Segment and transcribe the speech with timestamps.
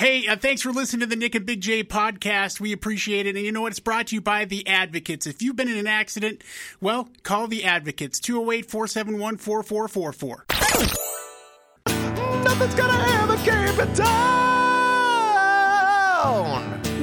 [0.00, 2.58] Hey, uh, thanks for listening to the Nick and Big J podcast.
[2.58, 3.36] We appreciate it.
[3.36, 3.72] And you know what?
[3.72, 5.26] It's brought to you by The Advocates.
[5.26, 6.42] If you've been in an accident,
[6.80, 10.46] well, call The Advocates 208 471 4444.
[12.42, 14.06] Nothing's gonna ever keep it down.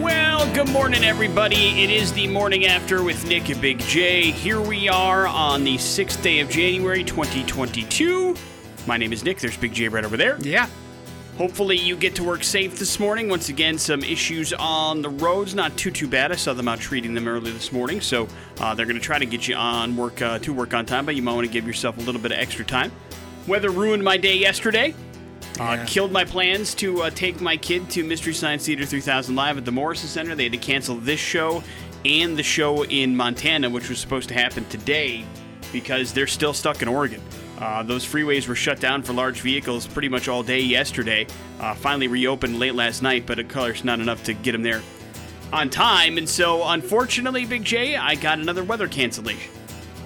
[0.01, 1.83] Well, good morning, everybody.
[1.83, 4.31] It is the morning after with Nick and Big J.
[4.31, 8.35] Here we are on the 6th day of January 2022.
[8.87, 9.37] My name is Nick.
[9.37, 10.39] There's Big J right over there.
[10.41, 10.67] Yeah.
[11.37, 13.29] Hopefully, you get to work safe this morning.
[13.29, 15.53] Once again, some issues on the roads.
[15.53, 16.31] Not too too bad.
[16.31, 18.27] I saw them out treating them early this morning, so
[18.59, 21.05] uh, they're going to try to get you on work uh, to work on time.
[21.05, 22.91] But you might want to give yourself a little bit of extra time.
[23.47, 24.95] Weather ruined my day yesterday.
[25.59, 25.85] Uh, Yeah.
[25.85, 29.65] killed my plans to uh, take my kid to Mystery Science Theater 3000 Live at
[29.65, 30.33] the Morrison Center.
[30.33, 31.63] They had to cancel this show
[32.03, 35.23] and the show in Montana, which was supposed to happen today
[35.71, 37.21] because they're still stuck in Oregon.
[37.57, 41.25] Uh, those freeways were shut down for large vehicles pretty much all day yesterday.
[41.59, 44.81] Uh, finally reopened late last night, but of course not enough to get them there
[45.51, 46.17] on time.
[46.17, 49.51] And so, unfortunately, Big J, I got another weather cancellation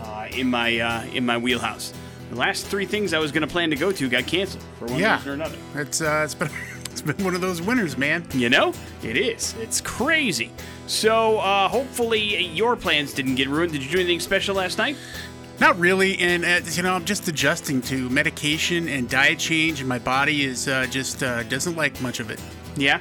[0.02, 1.94] uh, in my uh, in my wheelhouse.
[2.30, 4.86] The last three things I was going to plan to go to got canceled for
[4.86, 5.16] one Yeah.
[5.18, 5.58] reason or another.
[5.76, 6.50] It's, uh, it's, been,
[6.86, 8.26] it's been one of those winners, man.
[8.34, 8.74] You know,
[9.04, 9.54] it is.
[9.60, 10.50] It's crazy.
[10.88, 13.74] So, uh, hopefully, your plans didn't get ruined.
[13.74, 14.96] Did you do anything special last night?
[15.62, 19.88] Not really, and uh, you know I'm just adjusting to medication and diet change, and
[19.88, 22.42] my body is uh, just uh, doesn't like much of it.
[22.76, 23.00] Yeah.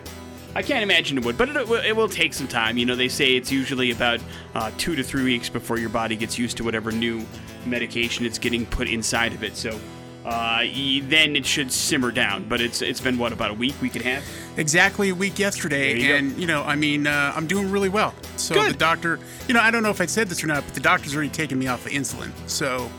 [0.55, 2.77] I can't imagine it would, but it, will- it will take some time.
[2.77, 4.21] You know, they say it's usually about
[4.55, 7.25] uh, two to three weeks before your body gets used to whatever new
[7.65, 9.57] medication it's getting put inside of it.
[9.57, 9.81] So
[10.25, 10.63] uh,
[11.05, 12.45] then it should simmer down.
[12.49, 14.25] But it's it's been what about a week, week and a half?
[14.59, 16.15] Exactly a week yesterday, you go.
[16.17, 18.15] and you know I mean uh, I'm doing really well.
[18.37, 18.75] So Good.
[18.75, 20.81] the doctor, you know I don't know if I said this or not, but the
[20.81, 22.31] doctor's already taken me off of insulin.
[22.47, 22.91] So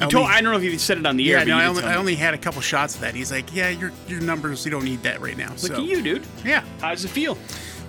[0.00, 1.38] You told, I don't know if you said it on the air.
[1.38, 3.14] yeah, but no, I only, I only had a couple shots of that.
[3.14, 5.50] He's like, yeah, your your numbers, you don't need that right now.
[5.50, 6.24] Look so at you, dude.
[6.44, 7.36] yeah, How does it feel?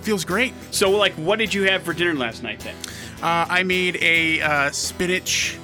[0.02, 0.52] feels great.
[0.72, 2.74] So, like, what did you have for dinner last night then?
[3.22, 5.56] Uh, I made a uh, spinach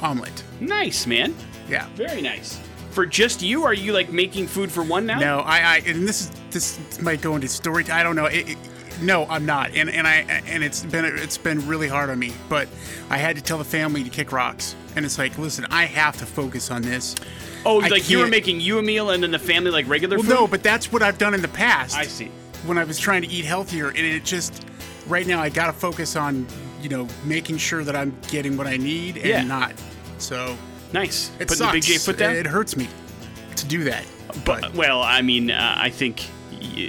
[0.00, 0.44] omelet.
[0.60, 1.34] Nice, man.
[1.72, 1.86] Yeah.
[1.96, 2.60] Very nice.
[2.90, 5.18] For just you, are you like making food for one now?
[5.18, 7.84] No, I, I and this is this might go into story.
[7.90, 8.26] I don't know.
[8.26, 8.58] It, it,
[9.00, 9.70] no, I'm not.
[9.74, 10.16] And and I
[10.46, 12.32] and it's been it's been really hard on me.
[12.50, 12.68] But
[13.08, 14.76] I had to tell the family to kick rocks.
[14.94, 17.14] And it's like, listen, I have to focus on this.
[17.64, 19.88] Oh, I like you were can't- making you a meal and then the family like
[19.88, 20.34] regular Well, food?
[20.34, 21.96] no, but that's what I've done in the past.
[21.96, 22.30] I see.
[22.66, 24.66] When I was trying to eat healthier, and it just
[25.08, 26.46] right now I got to focus on
[26.82, 29.42] you know making sure that I'm getting what I need and Yeah.
[29.44, 29.72] not.
[30.18, 30.58] So
[30.92, 31.30] Nice.
[31.38, 31.72] it Putting sucks.
[31.72, 32.36] the big J foot down?
[32.36, 32.88] It hurts me
[33.56, 34.04] to do that.
[34.44, 36.24] But well, I mean, uh, I think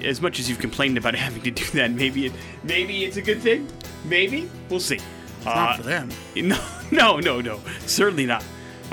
[0.05, 3.21] as much as you've complained about having to do that, maybe it maybe it's a
[3.21, 3.67] good thing.
[4.05, 4.99] Maybe we'll see.
[5.45, 6.09] not Uh, for them.
[6.35, 6.59] No,
[6.91, 7.59] no, no, no.
[7.85, 8.43] Certainly not.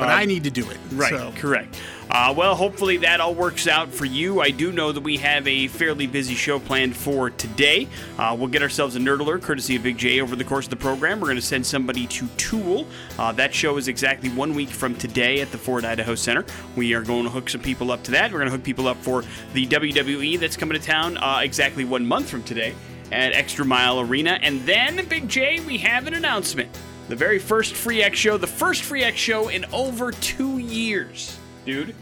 [0.01, 0.79] But Uh, I need to do it.
[0.93, 1.33] Right, So.
[1.37, 1.77] correct.
[2.11, 4.41] Uh, well, hopefully that all works out for you.
[4.41, 7.87] I do know that we have a fairly busy show planned for today.
[8.19, 10.71] Uh, we'll get ourselves a nerd alert courtesy of Big J over the course of
[10.71, 11.21] the program.
[11.21, 12.87] We're going to send somebody to Tool.
[13.17, 16.45] Uh, that show is exactly one week from today at the Ford Idaho Center.
[16.75, 18.33] We are going to hook some people up to that.
[18.33, 19.23] We're going to hook people up for
[19.53, 22.75] the WWE that's coming to town uh, exactly one month from today
[23.13, 24.39] at Extra Mile Arena.
[24.43, 26.71] And then, Big J, we have an announcement.
[27.11, 31.37] The very first Free X show, the first Free X show in over two years,
[31.67, 31.93] dude.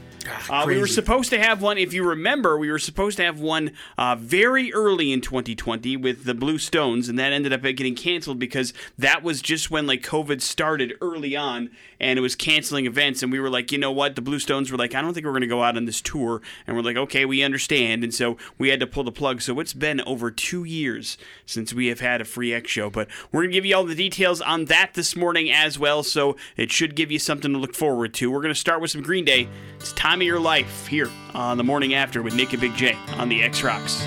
[0.51, 3.41] Uh, we were supposed to have one, if you remember, we were supposed to have
[3.41, 7.95] one uh, very early in 2020 with the Blue Stones, and that ended up getting
[7.95, 12.87] canceled because that was just when like COVID started early on, and it was canceling
[12.87, 13.23] events.
[13.23, 14.17] And we were like, you know what?
[14.17, 16.01] The Blue Stones were like, I don't think we're going to go out on this
[16.01, 19.43] tour, and we're like, okay, we understand, and so we had to pull the plug.
[19.43, 23.09] So it's been over two years since we have had a free X show, but
[23.33, 26.03] we're going to give you all the details on that this morning as well.
[26.03, 28.31] So it should give you something to look forward to.
[28.31, 29.49] We're going to start with some Green Day.
[29.79, 32.97] It's time of your life here on the morning after with Nick and Big J
[33.17, 34.07] on the X Rocks.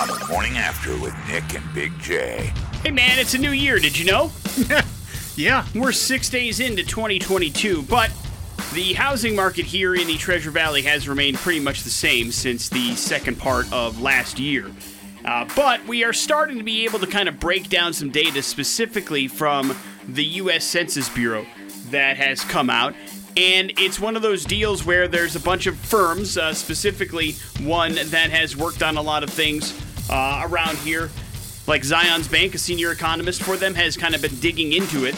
[0.00, 2.52] On the morning after with Nick and Big J.
[2.82, 3.78] Hey man, it's a new year.
[3.78, 4.30] Did you know?
[5.38, 5.64] Yeah.
[5.72, 8.10] We're six days into 2022, but
[8.74, 12.68] the housing market here in the Treasure Valley has remained pretty much the same since
[12.68, 14.68] the second part of last year.
[15.24, 18.42] Uh, but we are starting to be able to kind of break down some data
[18.42, 19.76] specifically from
[20.08, 20.64] the U.S.
[20.64, 21.46] Census Bureau
[21.90, 22.94] that has come out.
[23.38, 27.94] And it's one of those deals where there's a bunch of firms, uh, specifically one
[27.94, 29.80] that has worked on a lot of things
[30.10, 31.08] uh, around here
[31.68, 35.14] like Zions Bank, a senior economist for them, has kind of been digging into it.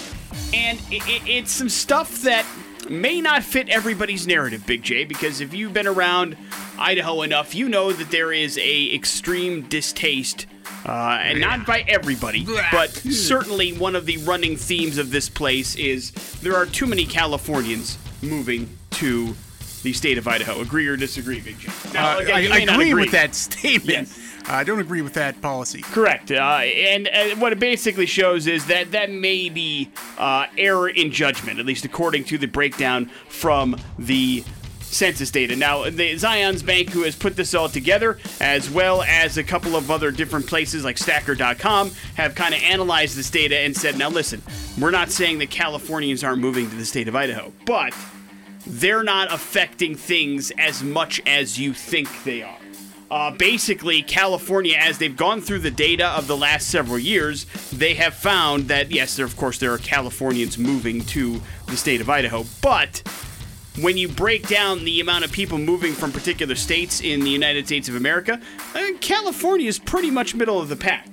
[0.52, 2.44] And i i it's some stuff that
[2.88, 6.36] may not fit everybody's narrative, Big J, because if you've been around
[6.76, 10.46] Idaho enough, you know that there is a extreme distaste.
[10.84, 15.76] Uh, and not by everybody, but certainly one of the running themes of this place
[15.76, 19.34] is there are too many Californians moving to
[19.82, 20.60] the state of Idaho.
[20.60, 21.70] Agree or disagree, Big J?
[21.94, 24.08] Now, Uh, again, I, I not agree with that statement.
[24.08, 24.26] Yes.
[24.46, 25.82] I don't agree with that policy.
[25.82, 26.30] Correct.
[26.30, 31.12] Uh, and uh, what it basically shows is that that may be uh, error in
[31.12, 34.42] judgment, at least according to the breakdown from the
[34.90, 35.56] census data.
[35.56, 39.76] Now, the Zions Bank, who has put this all together, as well as a couple
[39.76, 44.08] of other different places like Stacker.com, have kind of analyzed this data and said, now
[44.08, 44.42] listen,
[44.78, 47.94] we're not saying that Californians aren't moving to the state of Idaho, but
[48.66, 52.56] they're not affecting things as much as you think they are.
[53.10, 57.94] Uh, basically, California, as they've gone through the data of the last several years, they
[57.94, 62.08] have found that yes, there of course there are Californians moving to the state of
[62.08, 63.02] Idaho, but
[63.82, 67.66] when you break down the amount of people moving from particular states in the United
[67.66, 68.40] States of America,
[68.74, 71.08] uh, California is pretty much middle of the pack.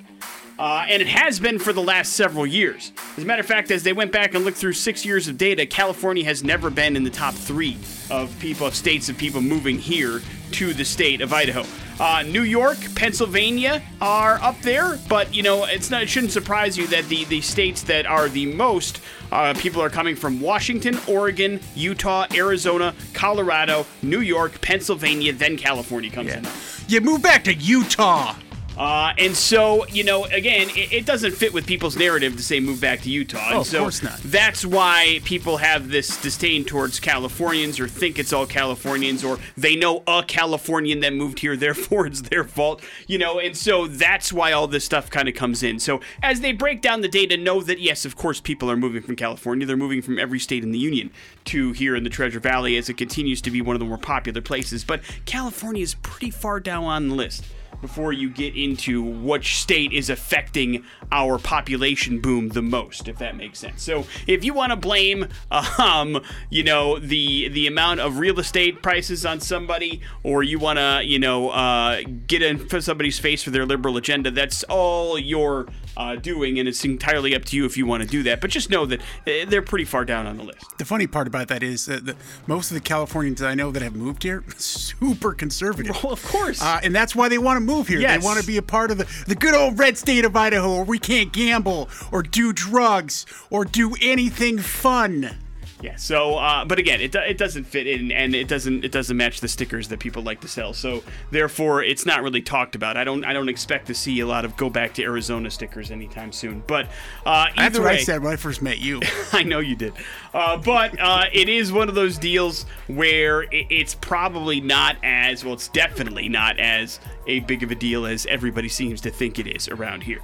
[0.59, 2.92] Uh, and it has been for the last several years.
[3.15, 5.38] As a matter of fact, as they went back and looked through six years of
[5.38, 7.77] data, California has never been in the top three
[8.09, 10.21] of people, of states of people moving here
[10.51, 11.63] to the state of Idaho.
[12.00, 16.04] Uh, New York, Pennsylvania are up there, but you know it's not.
[16.04, 19.01] It shouldn't surprise you that the the states that are the most
[19.31, 26.12] uh, people are coming from Washington, Oregon, Utah, Arizona, Colorado, New York, Pennsylvania, then California
[26.12, 26.48] comes in.
[26.88, 28.36] You move back to Utah.
[28.77, 32.59] Uh, and so, you know, again, it, it doesn't fit with people's narrative to say
[32.59, 33.44] move back to Utah.
[33.47, 34.19] And Oh, of so course not.
[34.19, 39.75] That's why people have this disdain towards Californians or think it's all Californians or they
[39.75, 44.31] know a Californian that moved here, therefore it's their fault, you know, and so that's
[44.31, 45.79] why all this stuff kind of comes in.
[45.79, 49.01] So as they break down the data, know that, yes, of course, people are moving
[49.01, 49.65] from California.
[49.65, 51.12] They're moving from every state in the Union
[51.45, 53.97] to here in the Treasure Valley as it continues to be one of the more
[53.97, 54.83] popular places.
[54.83, 57.45] But California is pretty far down on the list
[57.81, 63.35] before you get into which state is affecting our population boom the most, if that
[63.35, 63.81] makes sense.
[63.83, 65.27] So if you want to blame,
[65.77, 70.79] um, you know, the the amount of real estate prices on somebody, or you want
[70.79, 75.68] to, you know, uh, get in somebody's face for their liberal agenda, that's all your
[75.97, 78.39] uh, doing, and it's entirely up to you if you want to do that.
[78.39, 80.77] But just know that uh, they're pretty far down on the list.
[80.77, 82.15] The funny part about that is that the,
[82.45, 86.01] most of the Californians I know that have moved here, super conservative.
[86.03, 86.61] Well, of course.
[86.61, 87.99] Uh, and that's why they want to move here.
[87.99, 88.21] Yes.
[88.21, 90.75] They want to be a part of the, the good old red state of Idaho
[90.75, 95.38] where we can't gamble or do drugs or do anything fun.
[95.79, 95.95] Yeah.
[95.95, 99.41] So, uh, but again, it, it doesn't fit in, and it doesn't it doesn't match
[99.41, 100.74] the stickers that people like to sell.
[100.74, 102.97] So, therefore, it's not really talked about.
[102.97, 105.91] I don't I don't expect to see a lot of go back to Arizona stickers
[105.91, 106.63] anytime soon.
[106.65, 106.88] But
[107.27, 109.01] uh, That's what way, I said when I first met you.
[109.33, 109.94] I know you did.
[110.33, 115.45] Uh, but uh, it is one of those deals where i- it's probably not as
[115.45, 115.53] well.
[115.53, 119.45] It's definitely not as a big of a deal as everybody seems to think it
[119.45, 120.21] is around here.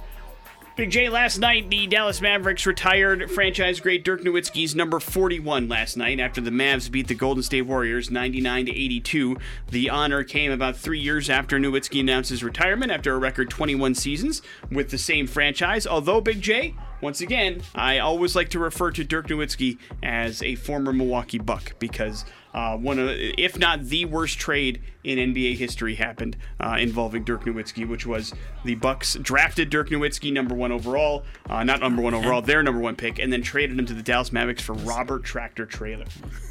[0.76, 5.96] Big J, last night the Dallas Mavericks retired franchise great Dirk Nowitzki's number 41 last
[5.96, 9.36] night after the Mavs beat the Golden State Warriors 99 to 82.
[9.70, 13.94] The honor came about three years after Nowitzki announced his retirement after a record 21
[13.94, 15.86] seasons with the same franchise.
[15.86, 20.56] Although Big J, once again, I always like to refer to Dirk Nowitzki as a
[20.56, 25.94] former Milwaukee Buck because uh, one of, if not the worst trade in NBA history
[25.94, 28.34] happened uh, involving Dirk Nowitzki, which was
[28.64, 32.80] the Bucks drafted Dirk Nowitzki number one overall, uh, not number one overall, their number
[32.80, 36.06] one pick, and then traded him to the Dallas Mavericks for Robert Tractor Traylor,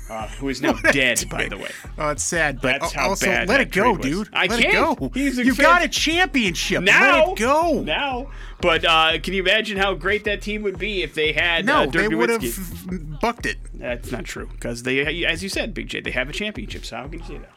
[0.10, 1.72] uh, who is now dead, by the way.
[1.98, 4.30] Oh, it's sad, but That's how also bad let it go, dude.
[4.34, 4.74] I let can't.
[4.74, 5.12] it go.
[5.14, 6.84] He's you got a championship.
[6.84, 7.82] Now, let it go.
[7.82, 8.32] now.
[8.62, 11.82] But uh, can you imagine how great that team would be if they had no,
[11.82, 13.58] uh, Dirk they would have bucked it.
[13.74, 16.86] That's not true because they, as you said, Big J, they have a championship.
[16.86, 17.50] So how can you say that?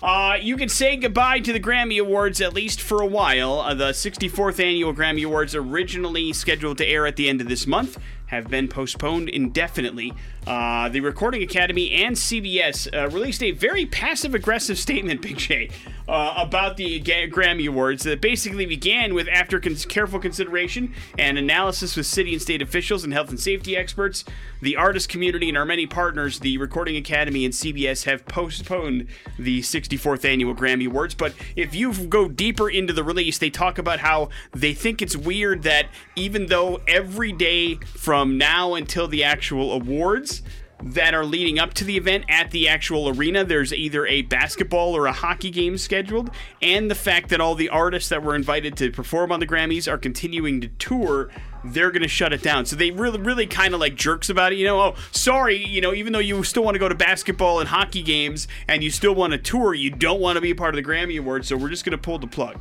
[0.00, 3.60] Uh, you can say goodbye to the Grammy Awards at least for a while.
[3.60, 7.66] Uh, the 64th annual Grammy Awards, originally scheduled to air at the end of this
[7.66, 10.12] month, have been postponed indefinitely.
[10.46, 15.68] Uh, the Recording Academy and CBS uh, released a very passive aggressive statement, Big J,
[16.08, 21.96] uh, about the Grammy Awards that basically began with after con- careful consideration and analysis
[21.96, 24.24] with city and state officials and health and safety experts,
[24.62, 29.06] the artist community, and our many partners, the Recording Academy and CBS have postponed
[29.38, 31.14] the 64th annual Grammy Awards.
[31.14, 35.16] But if you go deeper into the release, they talk about how they think it's
[35.16, 40.42] weird that even though every day from now until the actual awards,
[40.82, 43.44] that are leading up to the event at the actual arena.
[43.44, 46.30] There's either a basketball or a hockey game scheduled,
[46.62, 49.90] and the fact that all the artists that were invited to perform on the Grammys
[49.90, 51.30] are continuing to tour.
[51.64, 52.66] They're to shut it down.
[52.66, 54.58] So they really, really kind of like jerks about it.
[54.58, 57.58] You know, oh, sorry, you know, even though you still want to go to basketball
[57.58, 60.54] and hockey games and you still want to tour, you don't want to be a
[60.54, 62.58] part of the Grammy Awards, so we're just to pull the plug.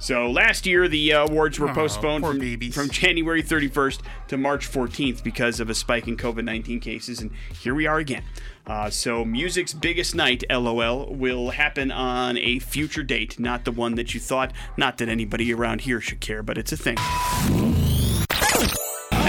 [0.00, 2.40] So last year, the uh, awards were Aw, postponed from,
[2.70, 7.30] from January 31st to March 14th because of a spike in COVID 19 cases, and
[7.60, 8.24] here we are again.
[8.66, 13.94] Uh, so, music's biggest night, LOL, will happen on a future date, not the one
[13.96, 14.54] that you thought.
[14.78, 16.96] Not that anybody around here should care, but it's a thing.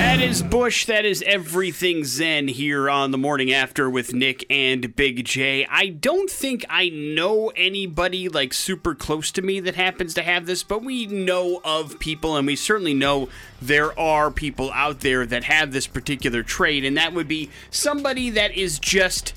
[0.02, 0.88] That is Bush.
[0.88, 5.68] That is everything Zen here on the morning after with Nick and Big J.
[5.70, 10.48] I don't think I know anybody like super close to me that happens to have
[10.48, 13.30] this, but we know of people, and we certainly know
[13.62, 18.32] there are people out there that have this particular trait, and that would be somebody
[18.32, 19.36] that is just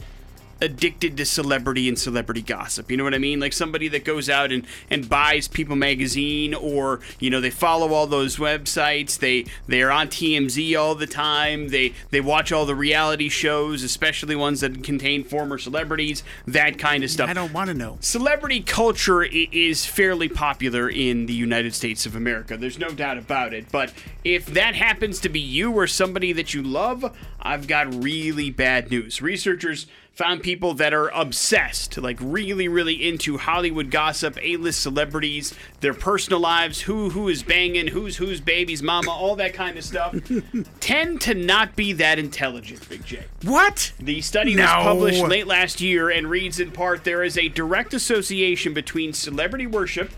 [0.65, 2.91] addicted to celebrity and celebrity gossip.
[2.91, 3.39] You know what I mean?
[3.39, 7.93] Like somebody that goes out and, and buys People magazine or, you know, they follow
[7.93, 9.19] all those websites.
[9.19, 11.69] They they are on TMZ all the time.
[11.69, 17.05] They they watch all the reality shows, especially ones that contain former celebrities, that kind
[17.05, 17.29] of stuff.
[17.29, 17.99] I don't want to know.
[18.01, 22.57] Celebrity culture is fairly popular in the United States of America.
[22.57, 23.71] There's no doubt about it.
[23.71, 23.93] But
[24.25, 28.91] if that happens to be you or somebody that you love, I've got really bad
[28.91, 29.21] news.
[29.21, 35.95] Researchers found people that are obsessed, like really, really into Hollywood gossip, A-list celebrities, their
[35.95, 40.15] personal lives, who who is banging, who's whose baby's mama, all that kind of stuff,
[40.81, 43.25] tend to not be that intelligent, Big J.
[43.43, 43.93] What?
[43.99, 44.63] The study No.
[44.63, 49.13] was published late last year and reads in part there is a direct association between
[49.13, 50.11] celebrity worship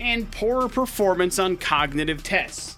[0.00, 2.73] and poorer performance on cognitive tests.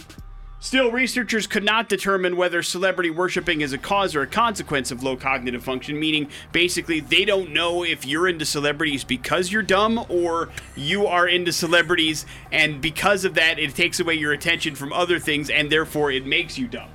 [0.66, 5.00] Still, researchers could not determine whether celebrity worshiping is a cause or a consequence of
[5.00, 10.04] low cognitive function, meaning basically they don't know if you're into celebrities because you're dumb
[10.08, 14.92] or you are into celebrities and because of that it takes away your attention from
[14.92, 16.90] other things and therefore it makes you dumb.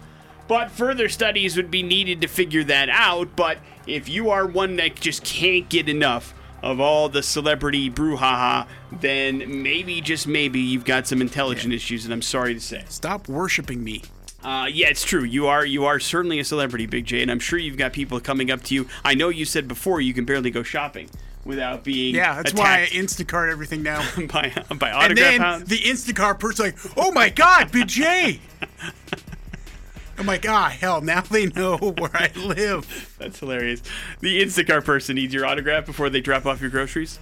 [0.49, 3.37] But further studies would be needed to figure that out.
[3.37, 8.67] But if you are one that just can't get enough of all the celebrity brouhaha,
[8.91, 12.83] then maybe, just maybe, you've got some intelligent issues, and I'm sorry to say.
[12.89, 14.03] Stop worshiping me.
[14.43, 15.23] Uh, yeah, it's true.
[15.23, 18.19] You are you are certainly a celebrity, Big J, and I'm sure you've got people
[18.19, 18.87] coming up to you.
[19.05, 21.09] I know you said before you can barely go shopping
[21.45, 24.03] without being Yeah, that's why I Instacart everything now.
[24.31, 25.09] by by autograph.
[25.09, 25.69] and then hounds.
[25.69, 28.39] the Instacart person like, oh my god, Big J.
[30.21, 33.15] I'm like, ah, hell, now they know where I live.
[33.17, 33.81] That's hilarious.
[34.19, 37.17] The Instacart person needs your autograph before they drop off your groceries.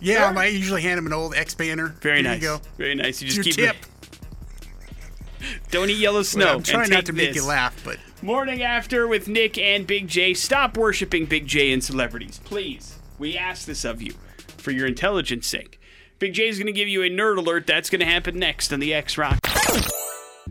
[0.00, 1.88] Yeah, I usually hand them an old X banner.
[2.00, 2.42] Very Here nice.
[2.42, 2.60] You go.
[2.76, 3.20] Very nice.
[3.20, 3.76] You just your keep tip.
[5.72, 6.46] Don't eat yellow snow.
[6.46, 7.42] I'm and trying not to make this.
[7.42, 10.32] you laugh, but Morning after with Nick and Big J.
[10.32, 12.98] Stop worshiping Big J and celebrities, please.
[13.18, 14.14] We ask this of you
[14.58, 15.80] for your intelligence sake.
[16.20, 17.66] Big J is going to give you a nerd alert.
[17.66, 19.43] That's going to happen next on the X Rock.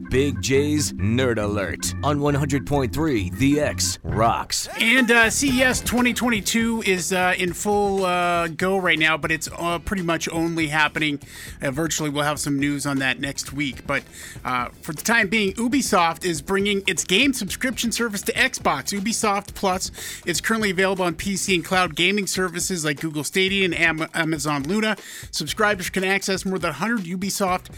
[0.09, 4.67] Big J's Nerd Alert on 100.3 The X Rocks.
[4.79, 9.79] And uh, CES 2022 is uh, in full uh, go right now, but it's uh,
[9.79, 11.19] pretty much only happening
[11.61, 12.09] uh, virtually.
[12.09, 13.87] We'll have some news on that next week.
[13.87, 14.03] But
[14.43, 18.97] uh, for the time being, Ubisoft is bringing its game subscription service to Xbox.
[18.99, 19.91] Ubisoft Plus
[20.25, 24.63] It's currently available on PC and cloud gaming services like Google Stadia and Am- Amazon
[24.63, 24.97] Luna.
[25.31, 27.69] Subscribers can access more than 100 Ubisoft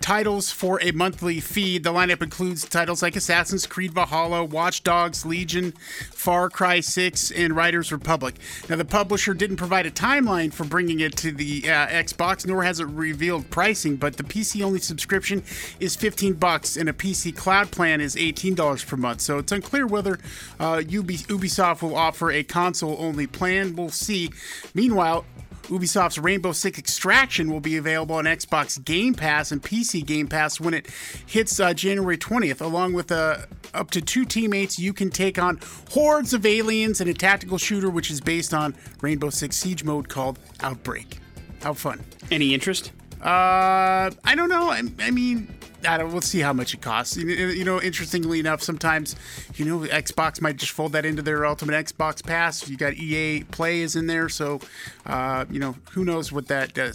[0.00, 1.57] titles for a monthly fee.
[1.58, 5.72] The lineup includes titles like Assassin's Creed Valhalla, Watch Dogs, Legion,
[6.12, 8.36] Far Cry 6, and Riders Republic.
[8.68, 12.62] Now, the publisher didn't provide a timeline for bringing it to the uh, Xbox, nor
[12.62, 15.42] has it revealed pricing, but the PC only subscription
[15.80, 19.20] is 15 bucks, and a PC cloud plan is $18 per month.
[19.20, 20.20] So it's unclear whether
[20.60, 23.74] uh, Ubisoft will offer a console only plan.
[23.74, 24.30] We'll see.
[24.74, 25.24] Meanwhile,
[25.68, 30.58] Ubisoft's Rainbow Six Extraction will be available on Xbox Game Pass and PC Game Pass
[30.58, 30.86] when it
[31.26, 32.62] hits uh, January 20th.
[32.62, 33.38] Along with uh,
[33.74, 35.60] up to two teammates, you can take on
[35.90, 40.08] hordes of aliens in a tactical shooter which is based on Rainbow Six Siege mode
[40.08, 41.18] called Outbreak.
[41.62, 42.02] How fun.
[42.30, 42.92] Any interest?
[43.20, 44.70] Uh, I don't know.
[44.70, 45.52] I, I mean,
[45.86, 46.12] I don't.
[46.12, 47.16] We'll see how much it costs.
[47.16, 49.16] You know, you know, interestingly enough, sometimes
[49.56, 52.68] you know Xbox might just fold that into their Ultimate Xbox Pass.
[52.68, 54.60] You got EA Play is in there, so
[55.06, 56.92] uh, you know who knows what that uh,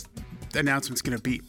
[0.55, 1.41] announcement's going to be.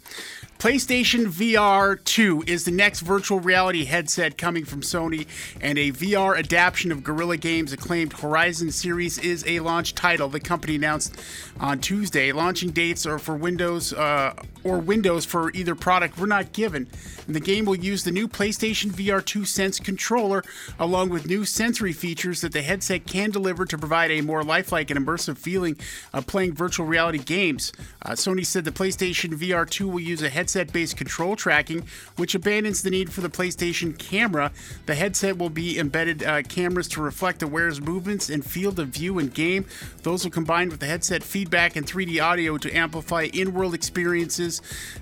[0.58, 5.26] PlayStation VR 2 is the next virtual reality headset coming from Sony,
[5.60, 10.28] and a VR adaptation of Guerrilla Games' acclaimed Horizon series is a launch title.
[10.28, 11.20] The company announced
[11.60, 12.32] on Tuesday.
[12.32, 16.88] Launching dates are for Windows uh, or Windows for either product were not given.
[17.26, 20.42] And the game will use the new PlayStation VR 2 Sense controller,
[20.78, 24.90] along with new sensory features that the headset can deliver to provide a more lifelike
[24.90, 25.76] and immersive feeling
[26.12, 27.72] of playing virtual reality games.
[28.02, 31.84] Uh, Sony said the PlayStation VR 2 will use a headset based control tracking,
[32.16, 34.50] which abandons the need for the PlayStation camera.
[34.86, 38.88] The headset will be embedded uh, cameras to reflect the wearer's movements and field of
[38.88, 39.66] view in game.
[40.02, 44.53] Those will combine with the headset feedback and 3D audio to amplify in world experiences.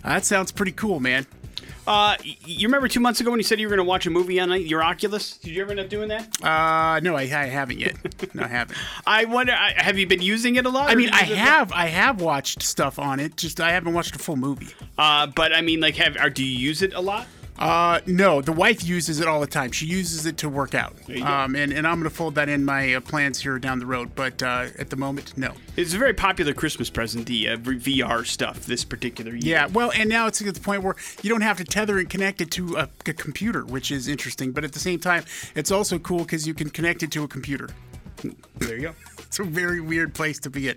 [0.05, 1.27] Uh, that sounds pretty cool, man.
[1.87, 4.11] Uh, you remember two months ago when you said you were going to watch a
[4.11, 5.37] movie on your Oculus?
[5.39, 6.43] Did you ever end up doing that?
[6.43, 7.97] Uh, no, I, I haven't yet.
[8.35, 8.79] No, I haven't.
[9.07, 9.53] I wonder.
[9.53, 10.91] I, have you been using it a lot?
[10.91, 13.37] I mean, I have, I have watched stuff on it.
[13.37, 14.69] Just I haven't watched a full movie.
[14.97, 17.27] Uh, but I mean, like, have or do you use it a lot?
[17.63, 19.71] Uh, no, the wife uses it all the time.
[19.71, 20.97] She uses it to work out.
[21.23, 23.87] Um, and, and I'm going to fold that in my uh, plans here down the
[23.87, 24.17] road.
[24.17, 25.53] But uh, at the moment, no.
[25.77, 28.67] It's a very popular Christmas present, the uh, VR stuff.
[28.67, 29.41] This particular year.
[29.43, 32.11] Yeah, well, and now it's at the point where you don't have to tether and
[32.11, 34.51] connect it to a, a computer, which is interesting.
[34.51, 37.29] But at the same time, it's also cool because you can connect it to a
[37.29, 37.69] computer.
[38.59, 38.95] There you go.
[39.33, 40.77] It's a very weird place to be at.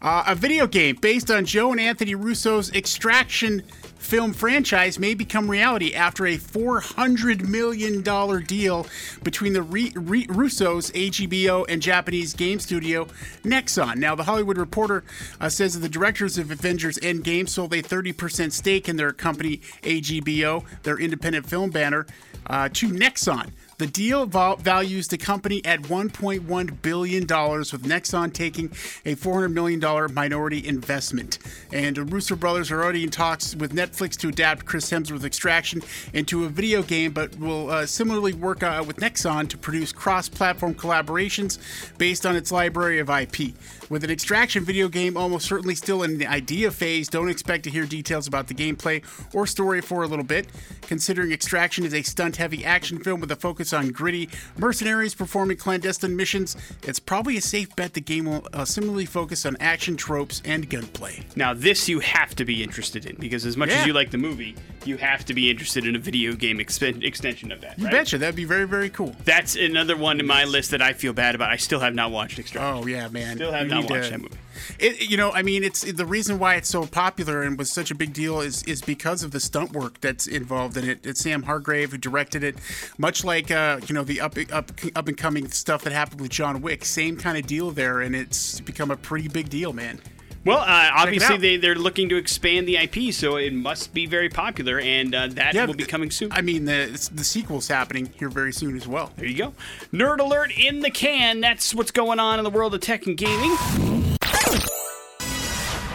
[0.00, 3.64] Uh, a video game based on Joe and Anthony Russo's Extraction
[3.98, 8.00] film franchise may become reality after a $400 million
[8.44, 8.86] deal
[9.24, 13.08] between the Re- Re- Russos, AGBO, and Japanese game studio
[13.42, 13.96] Nexon.
[13.96, 15.02] Now, The Hollywood Reporter
[15.40, 19.56] uh, says that the directors of Avengers Endgame sold a 30% stake in their company
[19.82, 22.06] AGBO, their independent film banner,
[22.46, 23.50] uh, to Nexon.
[23.78, 28.66] The deal values the company at $1.1 billion, with Nexon taking
[29.04, 31.38] a $400 million minority investment.
[31.72, 35.80] And the Russo brothers are already in talks with Netflix to adapt Chris Hemsworth's Extraction
[36.12, 40.28] into a video game, but will uh, similarly work uh, with Nexon to produce cross
[40.28, 41.58] platform collaborations
[41.98, 43.54] based on its library of IP.
[43.90, 47.70] With an Extraction video game almost certainly still in the idea phase, don't expect to
[47.70, 49.02] hear details about the gameplay
[49.34, 50.46] or story for a little bit.
[50.82, 54.28] Considering Extraction is a stunt heavy action film with a focus on gritty
[54.58, 59.46] mercenaries performing clandestine missions, it's probably a safe bet the game will uh, similarly focus
[59.46, 61.24] on action tropes and gunplay.
[61.34, 63.80] Now, this you have to be interested in because as much Yeah.
[63.80, 64.54] as you like the movie,
[64.84, 67.78] you have to be interested in a video game extension of that.
[67.78, 67.92] You right?
[67.92, 69.16] betcha, that'd be very, very cool.
[69.24, 71.50] That's another one in my list that I feel bad about.
[71.50, 72.82] I still have not watched Extraction.
[72.84, 73.36] Oh yeah, man.
[73.36, 74.36] Still have You not watched that movie.
[74.78, 77.90] It, you know, I mean, it's the reason why it's so popular and was such
[77.90, 81.06] a big deal is is because of the stunt work that's involved in it.
[81.06, 82.56] It's Sam Hargrave who directed it,
[82.98, 86.30] much like uh, you know the up up up and coming stuff that happened with
[86.30, 86.84] John Wick.
[86.84, 90.00] Same kind of deal there, and it's become a pretty big deal, man.
[90.44, 94.28] Well, uh, obviously they, they're looking to expand the IP, so it must be very
[94.28, 96.32] popular, and uh, that will be coming soon.
[96.32, 99.12] I mean, the the sequel's happening here very soon as well.
[99.16, 99.54] there you go.
[99.92, 101.40] Nerd alert in the can.
[101.40, 103.56] That's what's going on in the world of tech and gaming.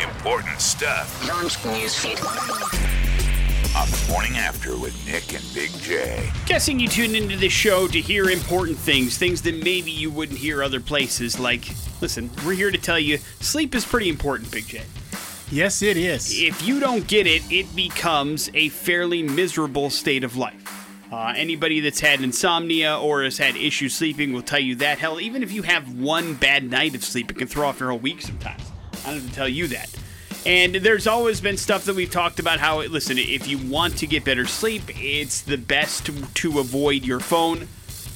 [0.01, 3.02] Important stuff Launch newsfeed.
[3.75, 6.31] On the morning after with Nick and Big J.
[6.45, 10.37] Guessing you tuned into this show to hear important things, things that maybe you wouldn't
[10.37, 11.39] hear other places.
[11.39, 11.67] Like,
[11.99, 14.83] listen, we're here to tell you sleep is pretty important, Big J.
[15.51, 16.39] Yes, it is.
[16.39, 20.59] If you don't get it, it becomes a fairly miserable state of life.
[21.11, 24.97] Uh, anybody that's had insomnia or has had issues sleeping will tell you that.
[24.99, 27.89] Hell, even if you have one bad night of sleep, it can throw off your
[27.89, 28.63] whole week sometimes.
[29.05, 29.89] I don't have to tell you that.
[30.45, 34.07] And there's always been stuff that we've talked about how, listen, if you want to
[34.07, 37.67] get better sleep, it's the best to, avoid your phone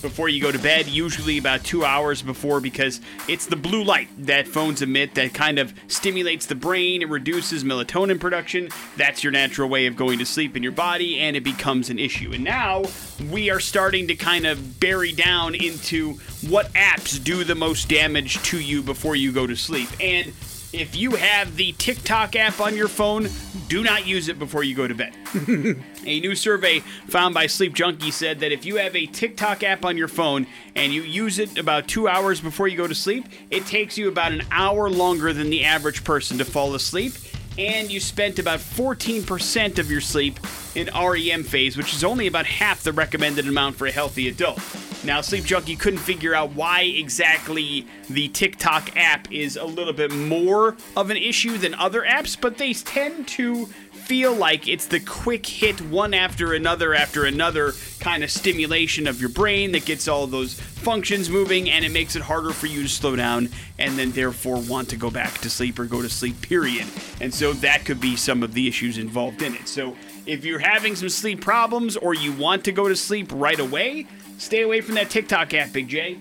[0.01, 4.07] before you go to bed, usually about two hours before, because it's the blue light
[4.17, 7.01] that phones emit that kind of stimulates the brain.
[7.01, 8.69] It reduces melatonin production.
[8.95, 11.97] That's your natural way of going to sleep in your body, and it becomes an
[11.97, 12.31] issue.
[12.33, 12.83] And now
[13.31, 16.13] we are starting to kind of bury down into
[16.47, 19.89] what apps do the most damage to you before you go to sleep.
[19.99, 20.31] And
[20.73, 23.29] if you have the TikTok app on your phone,
[23.67, 25.13] do not use it before you go to bed.
[26.05, 29.83] A new survey found by Sleep Junkie said that if you have a TikTok app
[29.83, 33.25] on your phone and you use it about two hours before you go to sleep,
[33.51, 37.13] it takes you about an hour longer than the average person to fall asleep.
[37.57, 40.39] And you spent about 14% of your sleep
[40.75, 44.59] in REM phase, which is only about half the recommended amount for a healthy adult.
[45.03, 50.11] Now, Sleep Junkie couldn't figure out why exactly the TikTok app is a little bit
[50.11, 53.69] more of an issue than other apps, but they tend to
[54.07, 59.19] feel like it's the quick hit one after another after another kind of stimulation of
[59.19, 62.83] your brain that gets all those functions moving and it makes it harder for you
[62.83, 66.07] to slow down and then therefore want to go back to sleep or go to
[66.07, 66.87] sleep period.
[67.19, 69.67] And so that could be some of the issues involved in it.
[69.67, 69.93] So
[70.25, 74.07] if you're having some sleep problems or you want to go to sleep right away
[74.37, 76.19] stay away from that tiktok app big j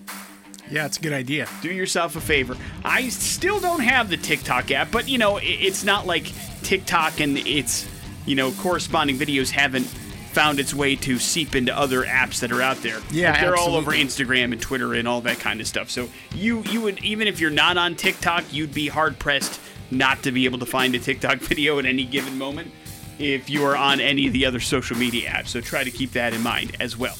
[0.71, 1.47] Yeah, it's a good idea.
[1.63, 2.57] do yourself a favor.
[2.85, 7.39] I still don't have the TikTok app, but you know, it's not like TikTok and
[7.39, 7.89] its,
[8.27, 12.61] you know, corresponding videos haven't found its way to seep into other apps that are
[12.61, 12.99] out there.
[13.11, 13.93] Yeah, Like, they're all over.
[13.93, 15.89] Instagram and Twitter and all that kind of stuff.
[15.91, 20.23] So you you would even if you're not on TikTok, you'd be hard pressed not
[20.25, 22.73] to be able to find a TikTok video at any given moment.
[23.19, 25.49] if you are on any of the other social media apps.
[25.49, 27.17] So try to keep that in mind as well.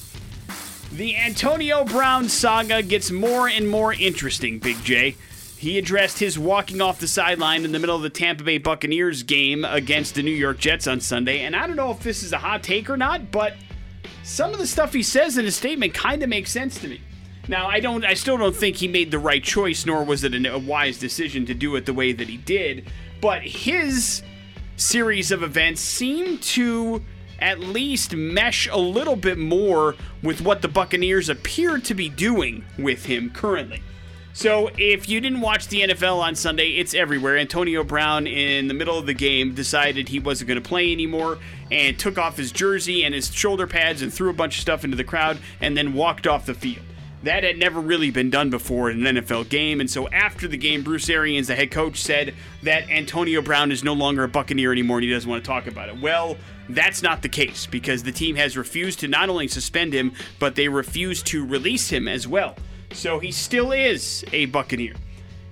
[0.97, 5.15] The Antonio Brown saga gets more and more interesting, Big J.
[5.59, 9.23] He addressed his walking off the sideline in the middle of the Tampa Bay Buccaneers
[9.23, 11.41] game against the New York Jets on Sunday.
[11.41, 13.53] And I don't know if this is a hot take or not, but
[14.23, 17.03] some of the stuff he says in his statement kind of makes sense to me.
[17.47, 20.35] Now, I don't I still don't think he made the right choice nor was it
[20.47, 24.23] a wise decision to do it the way that he did, but his
[24.77, 27.05] series of events seem to
[27.39, 32.65] at least mesh a little bit more with what the Buccaneers appear to be doing
[32.79, 33.83] with him currently.
[34.33, 37.39] So, if you didn't watch the NFL on Sunday, it's everywhere.
[37.39, 41.39] Antonio Brown, in the middle of the game, decided he wasn't going to play anymore
[41.71, 44.85] and took off his jersey and his shoulder pads and threw a bunch of stuff
[44.85, 46.86] into the crowd and then walked off the field.
[47.27, 49.81] That had never really been done before in an NFL game.
[49.81, 53.83] And so after the game, Bruce Arians, the head coach, said that Antonio Brown is
[53.83, 56.01] no longer a Buccaneer anymore and he doesn't want to talk about it.
[56.01, 56.37] Well,
[56.69, 60.55] that's not the case because the team has refused to not only suspend him, but
[60.55, 62.55] they refuse to release him as well.
[62.93, 64.95] So he still is a Buccaneer.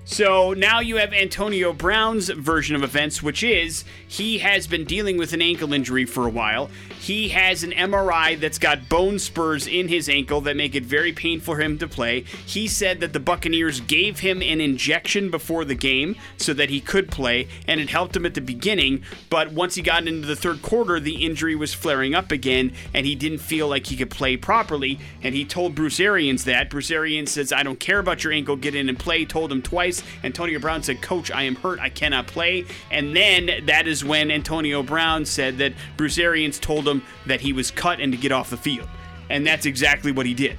[0.07, 5.17] So now you have Antonio Brown's version of events, which is he has been dealing
[5.17, 6.69] with an ankle injury for a while.
[6.99, 11.11] He has an MRI that's got bone spurs in his ankle that make it very
[11.11, 12.21] painful for him to play.
[12.45, 16.81] He said that the Buccaneers gave him an injection before the game so that he
[16.81, 19.03] could play, and it helped him at the beginning.
[19.29, 23.05] But once he got into the third quarter, the injury was flaring up again, and
[23.05, 24.99] he didn't feel like he could play properly.
[25.21, 26.69] And he told Bruce Arians that.
[26.69, 29.25] Bruce Arians says, I don't care about your ankle, get in and play.
[29.25, 29.94] Told him twice.
[30.23, 32.65] Antonio Brown said, Coach, I am hurt, I cannot play.
[32.91, 37.53] And then that is when Antonio Brown said that Bruce Arians told him that he
[37.53, 38.89] was cut and to get off the field.
[39.29, 40.57] And that's exactly what he did.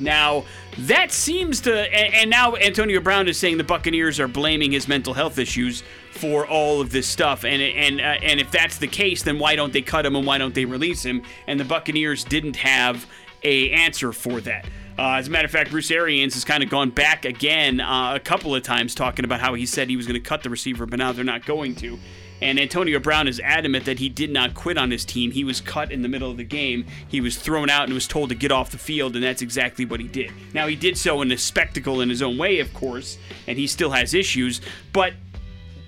[0.00, 0.44] Now,
[0.78, 4.86] that seems to, and, and, now Antonio Brown is saying the Buccaneers are blaming his
[4.86, 5.82] mental health issues
[6.12, 7.44] for all of this stuff.
[7.44, 10.26] And and uh, and if that's the case, then why don't they cut him and
[10.26, 11.22] why don't they release him?
[11.46, 13.06] And the Buccaneers didn't have
[13.42, 14.66] a answer for that.
[14.98, 18.14] Uh, as a matter of fact, Bruce Arians has kind of gone back again uh,
[18.16, 20.50] a couple of times talking about how he said he was going to cut the
[20.50, 21.98] receiver, but now they're not going to.
[22.40, 25.30] And Antonio Brown is adamant that he did not quit on his team.
[25.30, 26.84] He was cut in the middle of the game.
[27.08, 29.84] He was thrown out and was told to get off the field, and that's exactly
[29.84, 30.32] what he did.
[30.52, 33.68] Now, he did so in a spectacle in his own way, of course, and he
[33.68, 34.60] still has issues,
[34.92, 35.14] but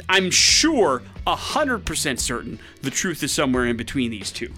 [0.08, 4.52] I'm sure, 100% certain, the truth is somewhere in between these two.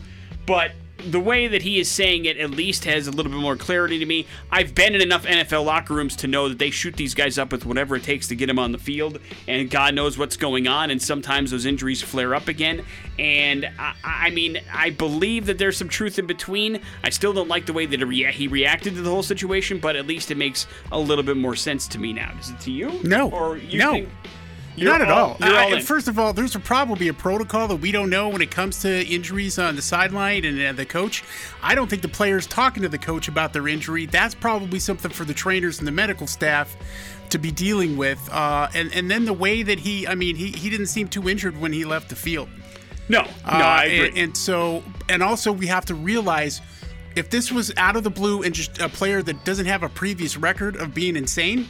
[0.47, 0.73] But
[1.11, 3.99] the way that he is saying it at least has a little bit more clarity
[3.99, 4.27] to me.
[4.51, 7.53] I've been in enough NFL locker rooms to know that they shoot these guys up
[7.53, 10.69] with whatever it takes to get them on the field, and God knows what's going
[10.69, 10.91] on.
[10.91, 12.85] And sometimes those injuries flare up again.
[13.19, 16.81] And I, I mean, I believe that there's some truth in between.
[17.05, 20.07] I still don't like the way that he reacted to the whole situation, but at
[20.07, 22.33] least it makes a little bit more sense to me now.
[22.37, 23.01] Does it to you?
[23.03, 23.31] No.
[23.31, 23.93] Or you no.
[23.93, 24.09] think?
[24.75, 25.33] You're Not at all.
[25.33, 28.41] All I, first of all, there's a, probably a protocol that we don't know when
[28.41, 31.23] it comes to injuries on the sideline and uh, the coach.
[31.63, 34.07] I don't think the players talking to the coach about their injury.
[34.07, 36.75] That's probably something for the trainers and the medical staff
[37.29, 38.27] to be dealing with.
[38.33, 41.29] Uh, and and then the way that he, I mean, he he didn't seem too
[41.29, 42.49] injured when he left the field.
[43.09, 44.09] No, no, uh, I agree.
[44.09, 46.63] And, and so, and also, we have to realize
[47.15, 49.89] if this was out of the blue and just a player that doesn't have a
[49.91, 51.69] previous record of being insane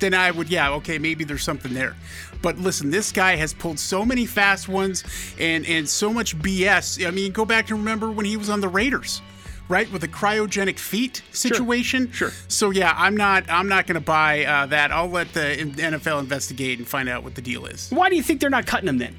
[0.00, 1.96] then I would, yeah, okay, maybe there's something there.
[2.42, 5.04] But listen, this guy has pulled so many fast ones
[5.38, 7.06] and and so much BS.
[7.06, 9.20] I mean, go back and remember when he was on the Raiders,
[9.68, 12.10] right, with the cryogenic feet situation.
[12.12, 12.30] Sure.
[12.30, 12.38] sure.
[12.48, 14.92] So yeah, I'm not I'm not going to buy uh, that.
[14.92, 17.90] I'll let the NFL investigate and find out what the deal is.
[17.90, 19.16] Why do you think they're not cutting him then?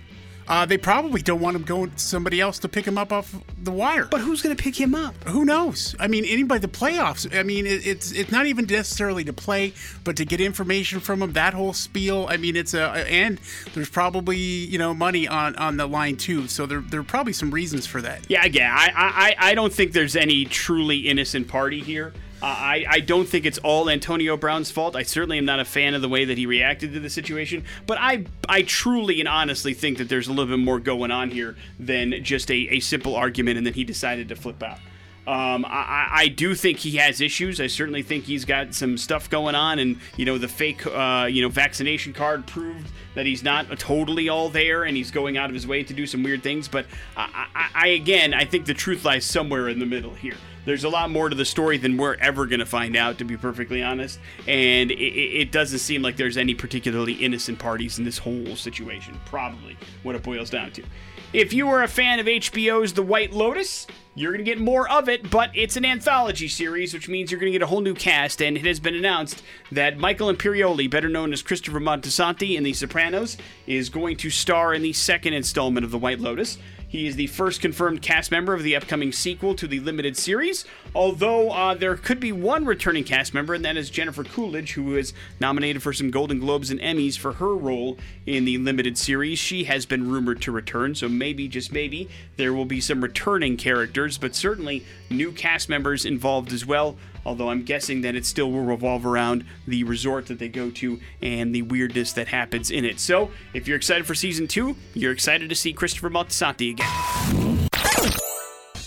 [0.49, 3.35] Uh, they probably don't want him going to somebody else to pick him up off
[3.61, 4.05] the wire.
[4.05, 5.13] But who's going to pick him up?
[5.25, 5.95] Who knows?
[5.99, 6.59] I mean, anybody.
[6.59, 7.37] The playoffs.
[7.37, 11.21] I mean, it, it's it's not even necessarily to play, but to get information from
[11.21, 11.33] him.
[11.33, 12.25] That whole spiel.
[12.29, 13.39] I mean, it's a and
[13.75, 16.47] there's probably you know money on on the line too.
[16.47, 18.25] So there there are probably some reasons for that.
[18.27, 22.11] Yeah, again, I I I don't think there's any truly innocent party here.
[22.41, 24.95] I, I don't think it's all Antonio Brown's fault.
[24.95, 27.65] I certainly am not a fan of the way that he reacted to the situation,
[27.85, 31.31] but I I truly and honestly think that there's a little bit more going on
[31.31, 34.79] here than just a, a simple argument and then he decided to flip out.
[35.27, 37.61] Um, I, I, do think he has issues.
[37.61, 41.27] I certainly think he's got some stuff going on, and you know the fake, uh,
[41.29, 45.49] you know, vaccination card proved that he's not totally all there, and he's going out
[45.49, 46.67] of his way to do some weird things.
[46.67, 50.37] But I, I, I again, I think the truth lies somewhere in the middle here.
[50.65, 53.23] There's a lot more to the story than we're ever going to find out, to
[53.23, 54.19] be perfectly honest.
[54.47, 59.19] And it, it, doesn't seem like there's any particularly innocent parties in this whole situation.
[59.25, 60.83] Probably what it boils down to.
[61.31, 64.89] If you were a fan of HBO's The White Lotus, You're going to get more
[64.89, 67.79] of it, but it's an anthology series, which means you're going to get a whole
[67.79, 68.41] new cast.
[68.41, 72.73] And it has been announced that Michael Imperioli, better known as Christopher Moltisanti in The
[72.73, 76.57] Sopranos, is going to star in the second installment of The White Lotus.
[76.89, 80.65] He is the first confirmed cast member of the upcoming sequel to the limited series,
[80.95, 84.97] although uh, there could be one returning cast member, and that is Jennifer Coolidge, who
[84.97, 89.37] is nominated for some Golden Globes and Emmys for her role in the limited series.
[89.37, 93.55] She has been rumored to return, so maybe, just maybe, there will be some returning
[93.55, 98.51] characters, but certainly new cast members involved as well although I'm guessing that it still
[98.51, 102.85] will revolve around the resort that they go to and the weirdness that happens in
[102.85, 102.99] it.
[102.99, 107.69] So, if you're excited for season two, you're excited to see Christopher Moltisanti again.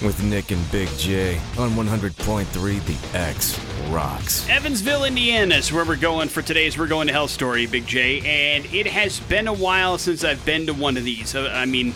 [0.03, 4.49] With Nick and Big J on 100.3 The X Rocks.
[4.49, 8.21] Evansville, Indiana is where we're going for today's We're Going to Hell story, Big J.
[8.21, 11.37] And it has been a while since I've been to one of these.
[11.37, 11.95] Uh, I mean,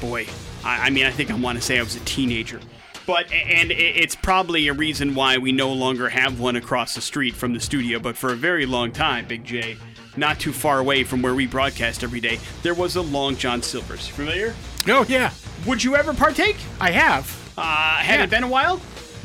[0.00, 0.28] boy,
[0.62, 2.60] I, I mean, I think I want to say I was a teenager
[3.06, 7.34] but and it's probably a reason why we no longer have one across the street
[7.34, 7.98] from the studio.
[7.98, 9.76] But for a very long time, Big J,
[10.16, 13.62] not too far away from where we broadcast every day, there was a Long John
[13.62, 14.06] Silver's.
[14.08, 14.54] Familiar?
[14.88, 15.30] Oh yeah.
[15.66, 16.56] Would you ever partake?
[16.80, 17.52] I have.
[17.56, 18.24] Uh, had Yeah.
[18.24, 18.80] it been a while?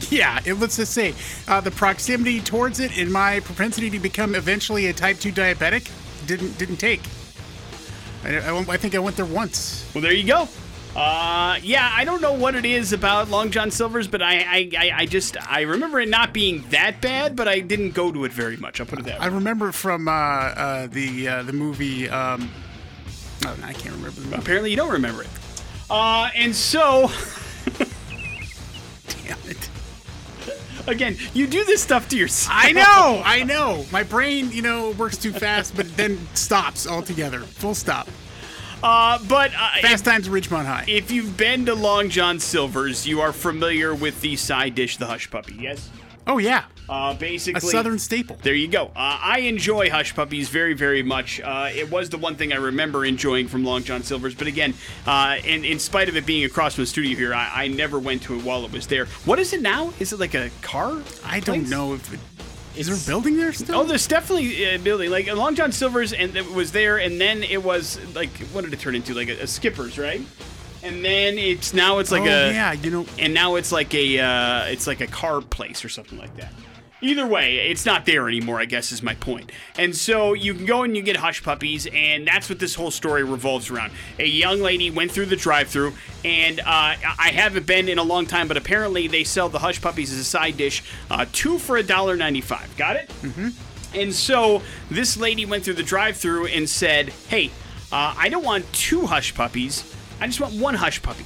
[0.09, 1.15] Yeah, it, let's just say
[1.47, 5.89] uh, the proximity towards it and my propensity to become eventually a type two diabetic
[6.27, 7.01] didn't didn't take.
[8.23, 9.89] I, I, I think I went there once.
[9.95, 10.47] Well, there you go.
[10.97, 14.69] Uh, yeah, I don't know what it is about Long John Silver's, but I, I,
[14.75, 18.25] I, I just I remember it not being that bad, but I didn't go to
[18.25, 18.79] it very much.
[18.79, 19.25] I'll put it that way.
[19.25, 22.09] I remember from uh, uh, the uh, the movie.
[22.09, 22.49] Um,
[23.45, 24.37] oh, no, I can't remember the movie.
[24.37, 25.29] Apparently, you don't remember it.
[25.87, 27.11] Uh, and so
[29.07, 29.69] Damn it.
[30.87, 32.57] again, you do this stuff to yourself.
[32.59, 33.85] I know, I know.
[33.91, 37.41] My brain, you know, works too fast, but then stops altogether.
[37.41, 38.07] Full stop.
[38.83, 40.85] Uh, but uh, Fast times at Ridgemont High.
[40.87, 45.07] If you've been to Long John Silver's, you are familiar with the side dish, the
[45.07, 45.55] hush puppy.
[45.59, 45.89] Yes.
[46.27, 48.37] Oh yeah, Uh, a southern staple.
[48.43, 48.87] There you go.
[48.87, 51.39] Uh, I enjoy hush puppies very, very much.
[51.39, 54.35] Uh, it was the one thing I remember enjoying from Long John Silver's.
[54.35, 54.73] But again,
[55.05, 57.97] uh, in, in spite of it being across from the studio here, I, I never
[57.97, 59.05] went to it while it was there.
[59.23, 59.93] What is it now?
[60.01, 61.01] Is it like a car?
[61.25, 62.19] I don't know if it,
[62.77, 63.79] is there a building there still.
[63.79, 67.43] Oh, there's definitely a building like Long John Silver's, and it was there, and then
[67.43, 69.13] it was like what did it turn into?
[69.13, 70.21] Like a, a Skipper's, right?
[70.83, 73.05] And then it's now it's like oh, a yeah, you know.
[73.17, 76.53] and now it's like a uh, it's like a car place or something like that.
[76.99, 78.59] Either way, it's not there anymore.
[78.59, 79.51] I guess is my point.
[79.77, 82.89] And so you can go and you get hush puppies, and that's what this whole
[82.89, 83.91] story revolves around.
[84.17, 85.93] A young lady went through the drive-through,
[86.25, 89.79] and uh, I haven't been in a long time, but apparently they sell the hush
[89.79, 92.75] puppies as a side dish, uh, two for a dollar ninety-five.
[92.77, 93.09] Got it?
[93.21, 93.49] Mm-hmm.
[93.97, 97.51] And so this lady went through the drive-through and said, "Hey,
[97.91, 99.83] uh, I don't want two hush puppies.
[100.19, 101.25] I just want one hush puppy."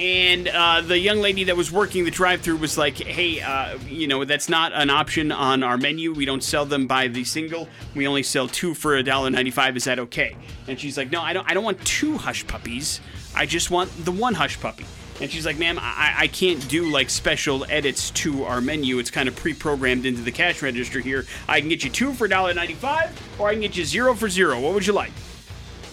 [0.00, 4.08] And uh, the young lady that was working the drive-through was like, "Hey, uh, you
[4.08, 6.14] know that's not an option on our menu.
[6.14, 7.68] We don't sell them by the single.
[7.94, 9.76] We only sell two for a dollar ninety-five.
[9.76, 10.36] Is that okay?"
[10.68, 11.46] And she's like, "No, I don't.
[11.50, 13.02] I don't want two hush puppies.
[13.36, 14.86] I just want the one hush puppy."
[15.20, 19.00] And she's like, "Ma'am, I, I can't do like special edits to our menu.
[19.00, 21.26] It's kind of pre-programmed into the cash register here.
[21.46, 24.60] I can get you two for $1.95, or I can get you zero for zero.
[24.60, 25.12] What would you like?"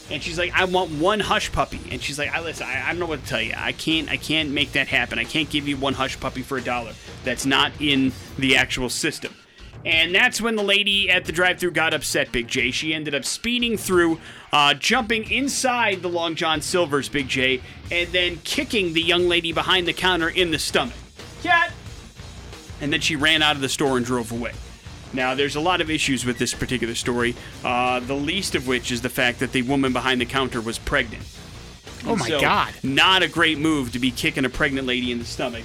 [0.09, 1.81] And she's like, I want one hush puppy.
[1.91, 3.53] And she's like, I listen, I, I don't know what to tell you.
[3.57, 5.19] I can't I can't make that happen.
[5.19, 6.93] I can't give you one hush puppy for a dollar.
[7.23, 9.33] That's not in the actual system.
[9.85, 12.71] And that's when the lady at the drive-through got upset, Big J.
[12.71, 14.19] She ended up speeding through,
[14.51, 19.53] uh, jumping inside the Long John Silver's, Big J, and then kicking the young lady
[19.53, 20.95] behind the counter in the stomach.
[21.41, 21.71] Cat!
[22.81, 24.51] And then she ran out of the store and drove away.
[25.13, 28.91] Now, there's a lot of issues with this particular story, uh, the least of which
[28.91, 31.23] is the fact that the woman behind the counter was pregnant.
[32.05, 32.73] Oh my so, God.
[32.83, 35.63] Not a great move to be kicking a pregnant lady in the stomach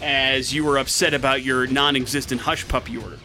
[0.00, 3.18] as you were upset about your non existent hush puppy order.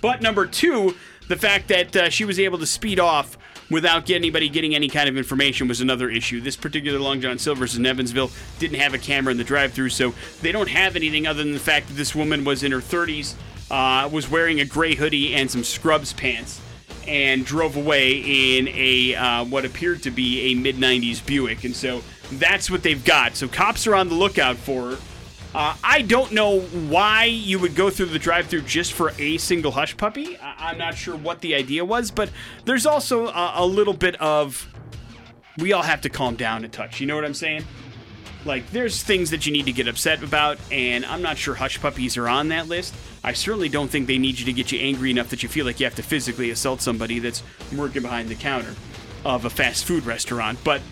[0.00, 0.94] But number two,
[1.28, 3.38] the fact that uh, she was able to speed off
[3.70, 6.40] without get anybody getting any kind of information was another issue.
[6.40, 10.14] This particular Long John Silver's in Evansville didn't have a camera in the drive-through, so
[10.42, 13.34] they don't have anything other than the fact that this woman was in her 30s,
[13.70, 16.60] uh, was wearing a gray hoodie and some scrubs pants,
[17.06, 21.64] and drove away in a uh, what appeared to be a mid 90s Buick.
[21.64, 23.36] And so that's what they've got.
[23.36, 24.98] So cops are on the lookout for her.
[25.54, 29.70] Uh, I don't know why you would go through the drive-through just for a single
[29.70, 30.36] hush puppy.
[30.38, 32.30] I- I'm not sure what the idea was, but
[32.64, 34.68] there's also a, a little bit of
[35.58, 37.00] we all have to calm down a touch.
[37.00, 37.64] You know what I'm saying?
[38.44, 41.80] Like, there's things that you need to get upset about, and I'm not sure hush
[41.80, 42.94] puppies are on that list.
[43.22, 45.64] I certainly don't think they need you to get you angry enough that you feel
[45.64, 47.42] like you have to physically assault somebody that's
[47.74, 48.74] working behind the counter
[49.24, 50.58] of a fast food restaurant.
[50.62, 50.82] But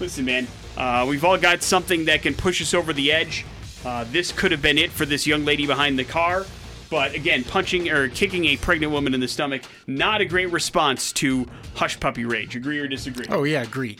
[0.00, 0.46] listen, man,
[0.78, 3.44] uh, we've all got something that can push us over the edge,
[3.84, 6.46] Uh, this could have been it for this young lady behind the car.
[6.88, 11.10] But again, punching or kicking a pregnant woman in the stomach, not a great response
[11.14, 12.54] to hush puppy rage.
[12.54, 13.26] Agree or disagree?
[13.28, 13.98] Oh yeah, agree.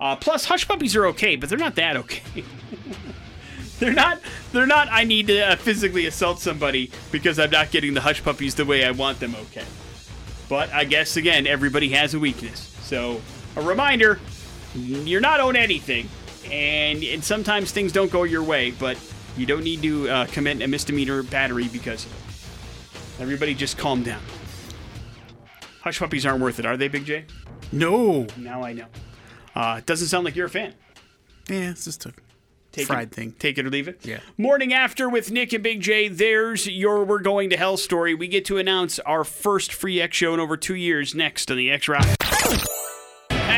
[0.00, 2.22] Uh, plus, hush puppies are okay, but they're not that okay.
[3.78, 4.20] they're not.
[4.52, 4.88] They're not.
[4.90, 8.64] I need to uh, physically assault somebody because I'm not getting the hush puppies the
[8.64, 9.34] way I want them.
[9.36, 9.64] Okay.
[10.48, 12.60] But I guess again, everybody has a weakness.
[12.80, 13.20] So
[13.56, 14.20] a reminder:
[14.74, 16.08] you're not on anything,
[16.50, 18.98] and and sometimes things don't go your way, but
[19.36, 22.06] you don't need to uh, commit a misdemeanor battery because.
[23.20, 24.22] Everybody, just calm down.
[25.82, 27.26] Hush puppies aren't worth it, are they, Big J?
[27.70, 28.26] No.
[28.38, 28.86] Now I know.
[29.54, 30.74] Uh, it doesn't sound like you're a fan.
[31.48, 32.12] Yeah, it's just a
[32.72, 33.32] Take fried it, thing.
[33.32, 34.06] Take it or leave it.
[34.06, 34.20] Yeah.
[34.38, 36.06] Morning after with Nick and Big J.
[36.06, 38.14] There's your We're Going to Hell story.
[38.14, 41.56] We get to announce our first free X show in over two years next on
[41.56, 42.06] the X Rock.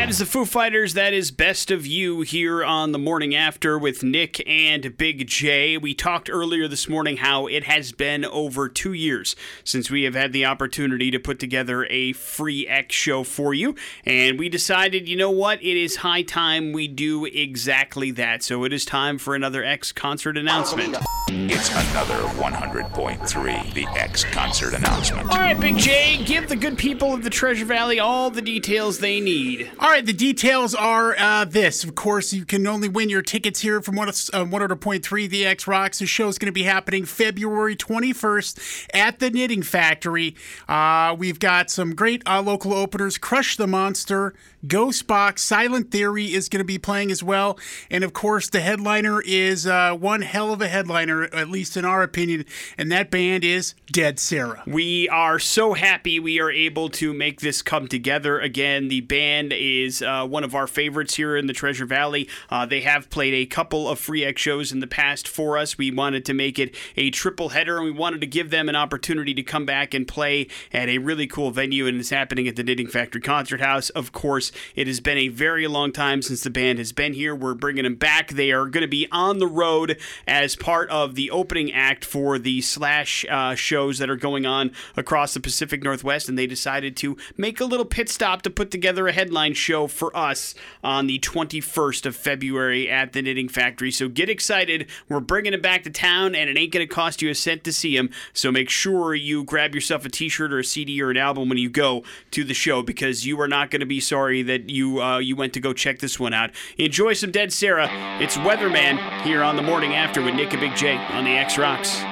[0.02, 0.94] That is the Foo Fighters.
[0.94, 5.78] That is Best of You here on the morning after with Nick and Big J.
[5.78, 10.16] We talked earlier this morning how it has been over two years since we have
[10.16, 13.76] had the opportunity to put together a free X show for you.
[14.04, 15.62] And we decided, you know what?
[15.62, 18.42] It is high time we do exactly that.
[18.42, 20.96] So it is time for another X concert announcement.
[21.28, 25.30] It's another 100.3 The X concert announcement.
[25.30, 28.98] All right, Big J, give the good people of the Treasure Valley all the details
[28.98, 29.70] they need.
[29.78, 31.84] All right, the details are uh, this.
[31.84, 35.66] Of course, you can only win your tickets here from one, uh, 100.3 The X
[35.66, 35.98] Rocks.
[35.98, 40.34] The show is going to be happening February 21st at the Knitting Factory.
[40.66, 44.34] Uh, we've got some great uh, local openers Crush the Monster,
[44.66, 47.58] Ghost Box, Silent Theory is going to be playing as well.
[47.90, 51.84] And of course, the headliner is uh, one hell of a headliner, at least in
[51.84, 52.44] our opinion,
[52.78, 54.62] and that band is Dead Sara.
[54.66, 58.88] We are so happy we are able to make this come together again.
[58.88, 62.28] The band is uh, one of our favorites here in the Treasure Valley.
[62.48, 65.76] Uh, they have played a couple of free X shows in the past for us.
[65.76, 68.76] We wanted to make it a triple header, and we wanted to give them an
[68.76, 72.54] opportunity to come back and play at a really cool venue, and it's happening at
[72.54, 73.90] the Knitting Factory Concert House.
[73.90, 77.34] Of course, it has been a very long time since the band has been here.
[77.34, 78.28] We're bringing them back.
[78.28, 82.38] They are going to be on the road as part of the opening act for
[82.38, 86.96] the Slash uh, shows that are going on across the Pacific Northwest, and they decided
[86.98, 91.06] to make a little pit stop to put together a headline show for us on
[91.06, 93.90] the 21st of February at the Knitting Factory.
[93.90, 94.88] So get excited.
[95.08, 97.64] We're bringing it back to town, and it ain't going to cost you a cent
[97.64, 98.10] to see them.
[98.32, 101.48] So make sure you grab yourself a t shirt or a CD or an album
[101.48, 104.70] when you go to the show because you are not going to be sorry that
[104.70, 106.50] you, uh, you went to go check this one out.
[106.78, 107.88] Enjoy some Dead Sara.
[108.20, 111.58] It's Weatherman here on the morning after with Nick and Big J on the X
[111.58, 112.02] Rocks.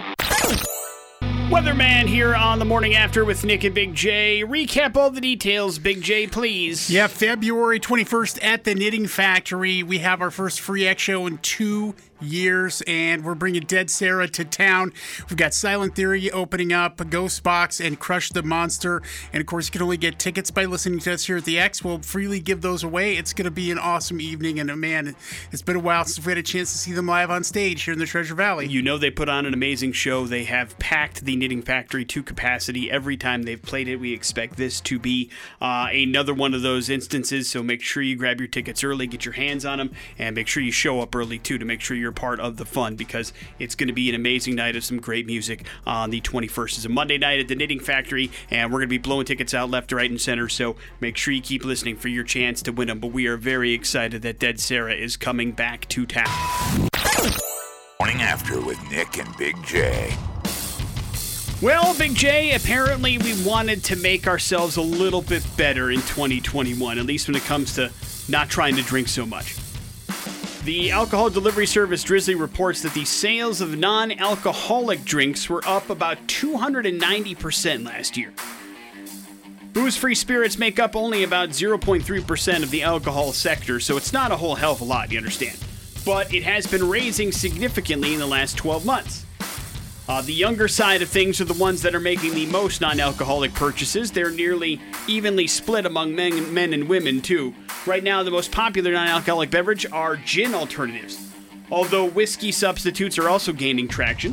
[1.50, 4.44] Weatherman here on the morning after with Nick and Big J.
[4.44, 6.88] Recap all the details, Big J, please.
[6.88, 9.82] Yeah, February 21st at the Knitting Factory.
[9.82, 14.28] We have our first free X show in two years, and we're bringing Dead Sara
[14.28, 14.92] to town.
[15.28, 19.02] We've got Silent Theory opening up, Ghost Box, and Crush the Monster.
[19.32, 21.58] And of course, you can only get tickets by listening to us here at the
[21.58, 21.82] X.
[21.84, 23.16] We'll freely give those away.
[23.16, 25.14] It's going to be an awesome evening, and man,
[25.52, 27.82] it's been a while since we had a chance to see them live on stage
[27.82, 28.66] here in the Treasure Valley.
[28.66, 30.26] You know they put on an amazing show.
[30.26, 33.96] They have packed the Knitting Factory to capacity every time they've played it.
[33.96, 35.30] We expect this to be
[35.60, 37.48] uh, another one of those instances.
[37.48, 40.48] So make sure you grab your tickets early, get your hands on them, and make
[40.48, 43.32] sure you show up early too to make sure you're part of the fun because
[43.58, 46.76] it's going to be an amazing night of some great music on the 21st.
[46.76, 49.54] It's a Monday night at the Knitting Factory, and we're going to be blowing tickets
[49.54, 50.48] out left, right, and center.
[50.48, 53.00] So make sure you keep listening for your chance to win them.
[53.00, 56.88] But we are very excited that Dead Sara is coming back to town.
[58.00, 60.16] Morning after with Nick and Big J.
[61.62, 66.98] Well, Big J, apparently we wanted to make ourselves a little bit better in 2021,
[66.98, 67.92] at least when it comes to
[68.30, 69.56] not trying to drink so much.
[70.64, 75.88] The alcohol delivery service Drizzly reports that the sales of non alcoholic drinks were up
[75.88, 78.34] about 290% last year.
[79.72, 84.32] Booze free spirits make up only about 0.3% of the alcohol sector, so it's not
[84.32, 85.56] a whole hell of a lot, you understand.
[86.04, 89.24] But it has been raising significantly in the last 12 months.
[90.10, 92.98] Uh, the younger side of things are the ones that are making the most non
[92.98, 94.10] alcoholic purchases.
[94.10, 97.54] They're nearly evenly split among men, men and women, too.
[97.86, 101.30] Right now, the most popular non alcoholic beverage are gin alternatives,
[101.70, 104.32] although whiskey substitutes are also gaining traction.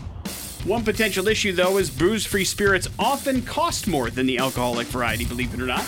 [0.64, 5.26] One potential issue, though, is booze free spirits often cost more than the alcoholic variety,
[5.26, 5.86] believe it or not.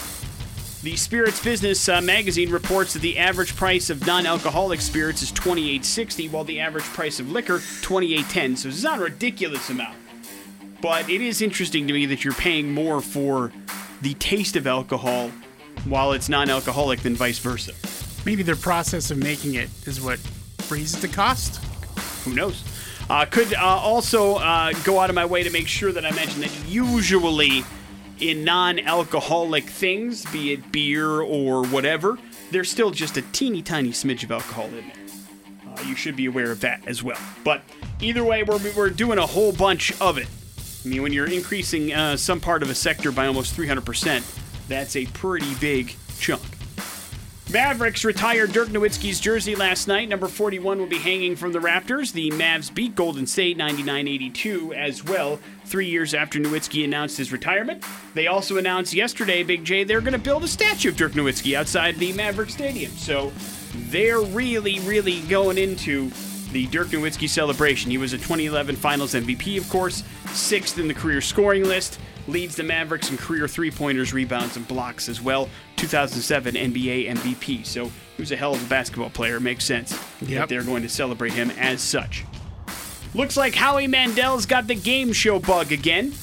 [0.81, 6.31] The Spirits Business uh, magazine reports that the average price of non-alcoholic spirits is 28.60,
[6.31, 8.57] while the average price of liquor 28.10.
[8.57, 9.97] So it's not a ridiculous amount.
[10.81, 13.51] But it is interesting to me that you're paying more for
[14.01, 15.31] the taste of alcohol
[15.83, 17.73] while it's non-alcoholic than vice versa.
[18.25, 20.21] Maybe their process of making it is what
[20.71, 21.57] raises the cost.
[22.23, 22.63] Who knows?
[23.09, 26.11] Uh, could uh, also uh, go out of my way to make sure that I
[26.11, 27.65] mention that usually
[28.19, 32.17] in non-alcoholic things, be it beer or whatever,
[32.51, 34.93] there's still just a teeny tiny smidge of alcohol in there.
[35.67, 37.19] Uh, you should be aware of that as well.
[37.43, 37.61] But
[38.01, 40.27] either way, we're, we're doing a whole bunch of it.
[40.85, 44.95] I mean, when you're increasing uh, some part of a sector by almost 300%, that's
[44.95, 46.41] a pretty big chunk.
[47.51, 50.07] Mavericks retired Dirk Nowitzki's jersey last night.
[50.07, 52.11] Number 41 will be hanging from the Raptors.
[52.11, 57.31] The Mavs beat Golden State 99 82 as well, three years after Nowitzki announced his
[57.31, 57.83] retirement.
[58.13, 61.55] They also announced yesterday, Big J, they're going to build a statue of Dirk Nowitzki
[61.55, 62.91] outside the Maverick Stadium.
[62.91, 63.31] So
[63.73, 66.11] they're really, really going into
[66.51, 67.89] the Dirk Nowitzki celebration.
[67.89, 71.99] He was a 2011 Finals MVP, of course, sixth in the career scoring list
[72.29, 75.49] leads the Mavericks in career three pointers, rebounds, and blocks as well.
[75.77, 77.65] 2007 NBA MVP.
[77.65, 79.39] So he was a hell of a basketball player.
[79.39, 80.29] Makes sense Yep.
[80.29, 82.25] that they're going to celebrate him as such.
[83.13, 86.13] Looks like Howie Mandel's got the game show bug again.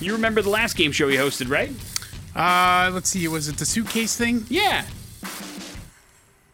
[0.00, 1.70] You remember the last game show he hosted, right?
[2.34, 3.26] Uh, let's see.
[3.28, 4.46] Was it the suitcase thing?
[4.48, 4.86] Yeah.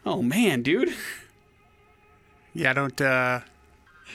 [0.04, 0.94] Oh man, dude.
[2.54, 3.00] Yeah, I don't.
[3.00, 3.40] uh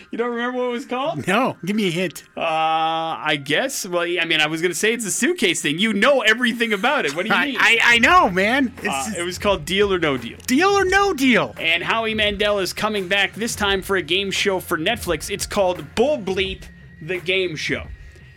[0.09, 1.27] You don't remember what it was called?
[1.27, 2.23] No, give me a hint.
[2.35, 3.85] Uh, I guess.
[3.85, 5.79] Well, I mean, I was gonna say it's a suitcase thing.
[5.79, 7.15] You know everything about it.
[7.15, 7.57] What do you I, mean?
[7.59, 8.73] I, I know, man.
[8.87, 10.37] Uh, it was called Deal or No Deal.
[10.47, 11.55] deal or no deal.
[11.59, 15.29] And Howie Mandel is coming back this time for a game show for Netflix.
[15.29, 16.63] It's called Bull Bleep
[17.01, 17.87] the Game Show.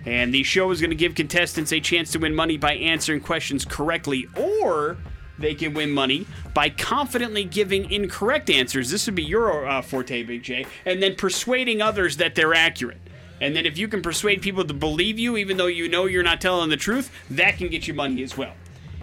[0.06, 3.20] And the show is going to give contestants a chance to win money by answering
[3.20, 4.98] questions correctly, or
[5.38, 8.90] they can win money by confidently giving incorrect answers.
[8.90, 13.00] This would be your uh, forte, Big J, and then persuading others that they're accurate.
[13.40, 16.22] And then if you can persuade people to believe you, even though you know you're
[16.22, 18.54] not telling the truth, that can get you money as well.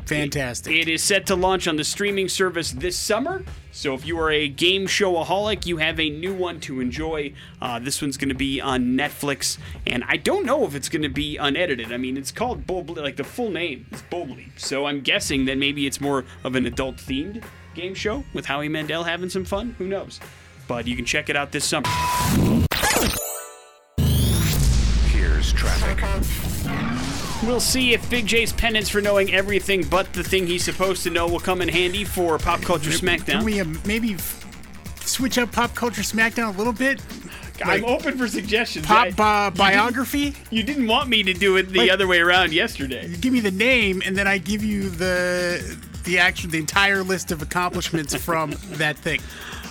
[0.06, 0.74] Fantastic.
[0.74, 3.44] It is set to launch on the streaming service this summer.
[3.72, 7.34] So if you are a game showaholic, you have a new one to enjoy.
[7.62, 11.04] Uh, this one's going to be on Netflix, and I don't know if it's going
[11.04, 11.92] to be unedited.
[11.94, 15.58] I mean, it's called Bull like the full name is Bull So I'm guessing that
[15.58, 17.44] maybe it's more of an adult-themed
[17.74, 19.76] game show with Howie Mandel having some fun.
[19.78, 20.20] Who knows?
[20.68, 21.88] But you can check it out this summer.
[27.44, 31.10] We'll see if Big J's penance for knowing everything but the thing he's supposed to
[31.10, 33.44] know will come in handy for Pop Culture Can Smackdown.
[33.44, 34.46] we uh, maybe f-
[35.06, 37.02] switch up pop culture SmackDown a little bit?
[37.66, 38.86] I'm Like, open for suggestions.
[38.86, 40.36] pop I- uh, biography.
[40.52, 43.12] You didn't want me to do it the Like- other way around yesterday.
[43.20, 47.32] Give me the name, and then I give you the the actual the entire list
[47.32, 49.20] of accomplishments from that thing.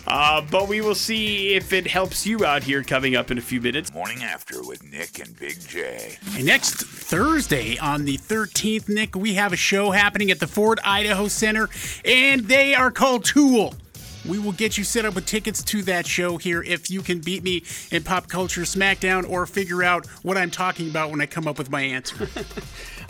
[0.07, 3.41] Uh, but we will see if it helps you out here coming up in a
[3.41, 3.93] few minutes.
[3.93, 6.19] Morning after with Nick and Big J.
[6.35, 10.81] And next Thursday on the 13th, Nick, we have a show happening at the Ford
[10.85, 11.69] Idaho Center,
[12.05, 13.75] and they are called Tool.
[14.29, 17.21] We will get you set up with tickets to that show here if you can
[17.21, 21.27] beat me in Pop Culture Smackdown or figure out what I'm talking about when I
[21.27, 22.29] come up with my answer.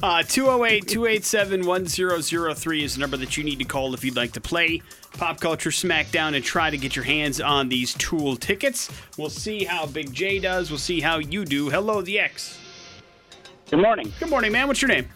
[0.03, 4.33] Uh, 208 287 1003 is the number that you need to call if you'd like
[4.33, 4.81] to play
[5.19, 8.91] Pop Culture Smackdown and try to get your hands on these Tool tickets.
[9.19, 10.71] We'll see how Big J does.
[10.71, 11.69] We'll see how you do.
[11.69, 12.59] Hello, the X.
[13.71, 14.69] Good morning, Good morning, man.
[14.69, 15.07] What's your name?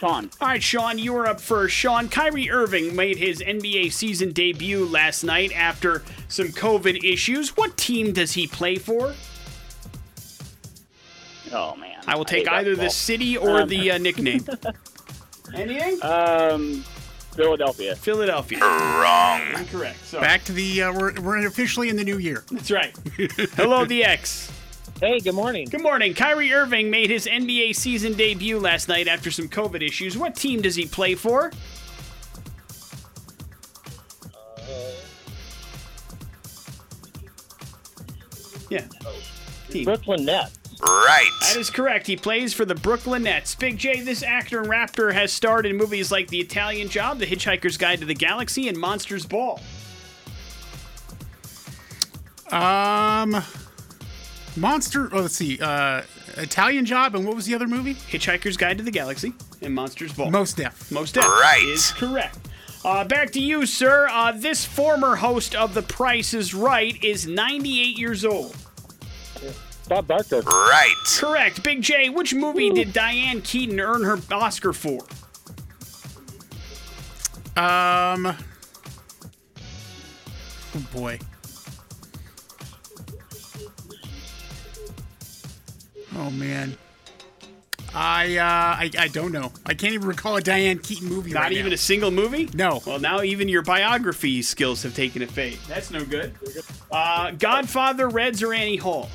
[0.00, 0.30] Sean.
[0.40, 1.74] All right, Sean, you are up first.
[1.74, 7.54] Sean, Kyrie Irving made his NBA season debut last night after some COVID issues.
[7.54, 9.12] What team does he play for?
[11.52, 14.46] Oh man, I will take hate either the city or Um, the uh, nickname.
[15.54, 15.98] Anything?
[16.02, 16.82] Um,
[17.34, 17.94] Philadelphia.
[17.94, 18.60] Philadelphia.
[18.60, 19.42] Wrong.
[19.58, 20.02] Incorrect.
[20.06, 20.20] So.
[20.20, 22.44] Back to the, uh, we're, we're officially in the new year.
[22.50, 22.96] That's right.
[23.56, 24.50] Hello, the X.
[25.00, 25.66] Hey, good morning.
[25.66, 26.12] Good morning.
[26.12, 30.18] Kyrie Irving made his NBA season debut last night after some COVID issues.
[30.18, 31.50] What team does he play for?
[38.68, 38.84] Yeah.
[39.70, 39.86] Team.
[39.86, 40.58] Brooklyn Nets.
[40.82, 41.30] Right.
[41.40, 42.06] That is correct.
[42.06, 43.54] He plays for the Brooklyn Nets.
[43.54, 47.26] Big J, this actor and rapper has starred in movies like The Italian Job, The
[47.26, 49.60] Hitchhiker's Guide to the Galaxy, and Monsters Ball.
[52.50, 53.42] Um,
[54.56, 56.02] Monster, oh, let's see, uh,
[56.36, 57.94] Italian Job, and what was the other movie?
[57.94, 59.32] Hitchhiker's Guide to the Galaxy
[59.62, 60.30] and Monsters Ball.
[60.30, 60.90] Mos Def.
[60.90, 61.62] Mos Def Right.
[61.66, 62.38] is correct.
[62.84, 64.08] Uh, back to you, sir.
[64.10, 68.56] Uh, this former host of The Price is Right is 98 years old.
[69.88, 70.40] Bob Barker.
[70.42, 70.94] Right.
[71.18, 71.62] Correct.
[71.62, 75.00] Big J, which movie did Diane Keaton earn her Oscar for?
[77.56, 78.26] Um,
[80.74, 81.18] oh boy.
[86.16, 86.76] Oh man.
[87.92, 89.52] I, uh, I I don't know.
[89.66, 91.32] I can't even recall a Diane Keaton movie.
[91.32, 91.74] Not right even now.
[91.74, 92.48] a single movie?
[92.54, 92.80] No.
[92.86, 95.58] Well, now even your biography skills have taken a fade.
[95.66, 96.32] That's no good.
[96.92, 99.08] Uh, Godfather, Reds, or Annie Hall?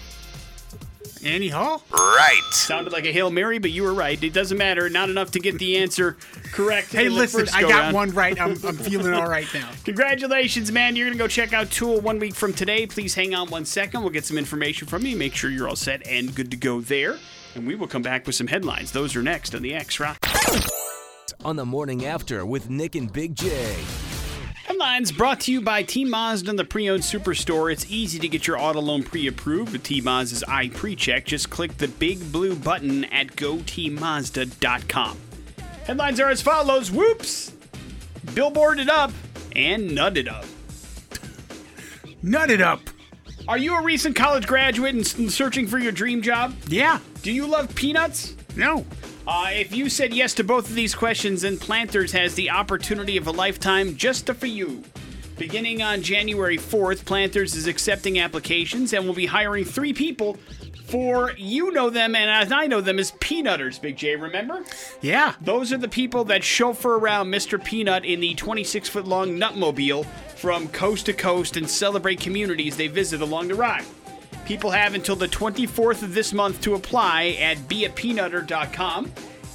[1.25, 1.83] Annie Hall.
[1.91, 2.41] Right.
[2.51, 4.21] Sounded like a Hail Mary, but you were right.
[4.23, 4.89] It doesn't matter.
[4.89, 6.17] Not enough to get the answer
[6.51, 6.91] correct.
[6.91, 7.95] Hey, listen, I got go-round.
[7.95, 8.39] one right.
[8.39, 9.69] I'm, I'm feeling all right now.
[9.85, 10.95] Congratulations, man.
[10.95, 12.85] You're going to go check out Tool one week from today.
[12.85, 14.01] Please hang on one second.
[14.01, 15.17] We'll get some information from you.
[15.17, 17.17] Make sure you're all set and good to go there.
[17.55, 18.91] And we will come back with some headlines.
[18.91, 20.17] Those are next on the X Rock.
[21.43, 23.75] On the morning after with Nick and Big J.
[24.75, 27.71] Headlines brought to you by T Mazda and the Pre Owned Superstore.
[27.71, 31.23] It's easy to get your auto loan pre approved with T Mazda's i PreCheck.
[31.23, 35.17] Just click the big blue button at gotmazda.com.
[35.85, 37.53] Headlines are as follows Whoops!
[38.25, 39.13] Billboarded up
[39.55, 40.43] and nutted up.
[42.21, 42.81] Nutted up.
[43.47, 46.53] Are you a recent college graduate and searching for your dream job?
[46.67, 46.99] Yeah.
[47.21, 48.35] Do you love peanuts?
[48.57, 48.85] No.
[49.27, 53.17] Uh, if you said yes to both of these questions, then Planters has the opportunity
[53.17, 54.83] of a lifetime just for you.
[55.37, 60.37] Beginning on January 4th, Planters is accepting applications and will be hiring three people
[60.85, 64.63] for you know them and as I know them as Peanutters, Big J, remember?
[65.01, 65.33] Yeah.
[65.41, 67.61] Those are the people that chauffeur around Mr.
[67.61, 70.05] Peanut in the 26 foot long Nutmobile
[70.35, 73.85] from coast to coast and celebrate communities they visit along the ride.
[74.45, 79.11] People have until the 24th of this month to apply at beapeanutter.com.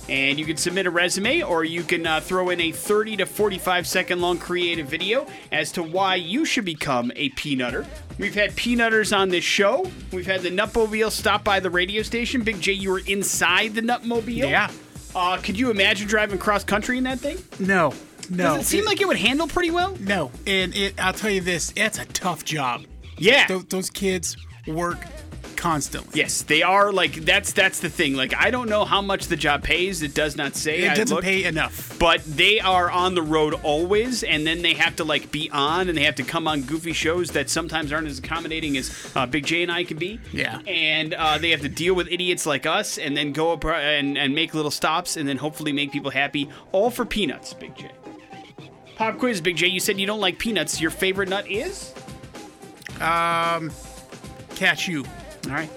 [0.08, 3.26] And you can submit a resume or you can uh, throw in a 30 to
[3.26, 7.86] 45 second long creative video as to why you should become a peanutter.
[8.18, 9.88] We've had peanutters on this show.
[10.12, 12.42] We've had the Nutmobile stop by the radio station.
[12.42, 14.50] Big J, you were inside the Nutmobile.
[14.50, 14.70] Yeah.
[15.14, 17.38] Uh, could you imagine driving cross country in that thing?
[17.60, 17.94] No.
[18.28, 18.56] No.
[18.56, 19.96] Does it seem like it would handle pretty well?
[20.00, 20.32] no.
[20.44, 20.94] And it.
[21.00, 21.72] I'll tell you this.
[21.76, 22.82] It's a tough job.
[23.16, 23.46] Yeah.
[23.46, 24.36] Those, those kids
[24.66, 24.98] work
[25.56, 26.18] constantly.
[26.18, 28.14] Yes, they are like that's that's the thing.
[28.14, 30.02] Like I don't know how much the job pays.
[30.02, 30.84] It does not say.
[30.84, 31.24] It I doesn't looked.
[31.26, 31.98] pay enough.
[31.98, 35.88] but they are on the road always, and then they have to like be on,
[35.90, 39.26] and they have to come on goofy shows that sometimes aren't as accommodating as uh,
[39.26, 40.18] Big J and I can be.
[40.32, 40.60] Yeah.
[40.66, 44.16] and uh, they have to deal with idiots like us, and then go up and
[44.16, 47.52] and make little stops, and then hopefully make people happy, all for peanuts.
[47.52, 47.90] Big J.
[48.96, 49.66] Pop quiz, Big J.
[49.66, 50.80] You said you don't like peanuts.
[50.80, 51.92] Your favorite nut is?
[54.60, 55.04] Cashew.
[55.46, 55.70] All right.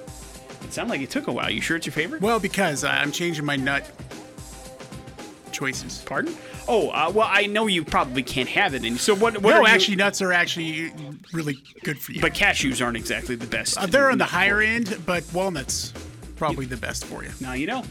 [0.62, 1.50] It sounded like it took a while.
[1.50, 2.22] You sure it's your favorite?
[2.22, 3.90] Well, because uh, I'm changing my nut
[5.54, 6.04] choices.
[6.06, 6.36] Pardon?
[6.68, 8.84] Oh, uh, well, I know you probably can't have it.
[8.84, 9.38] And so what?
[9.38, 10.92] what no, are you- actually, nuts are actually
[11.32, 12.20] really good for you.
[12.20, 13.78] but cashews aren't exactly the best.
[13.78, 15.94] Uh, they're on the higher end, but walnuts
[16.36, 17.30] probably the best for you.
[17.40, 17.86] Now you know.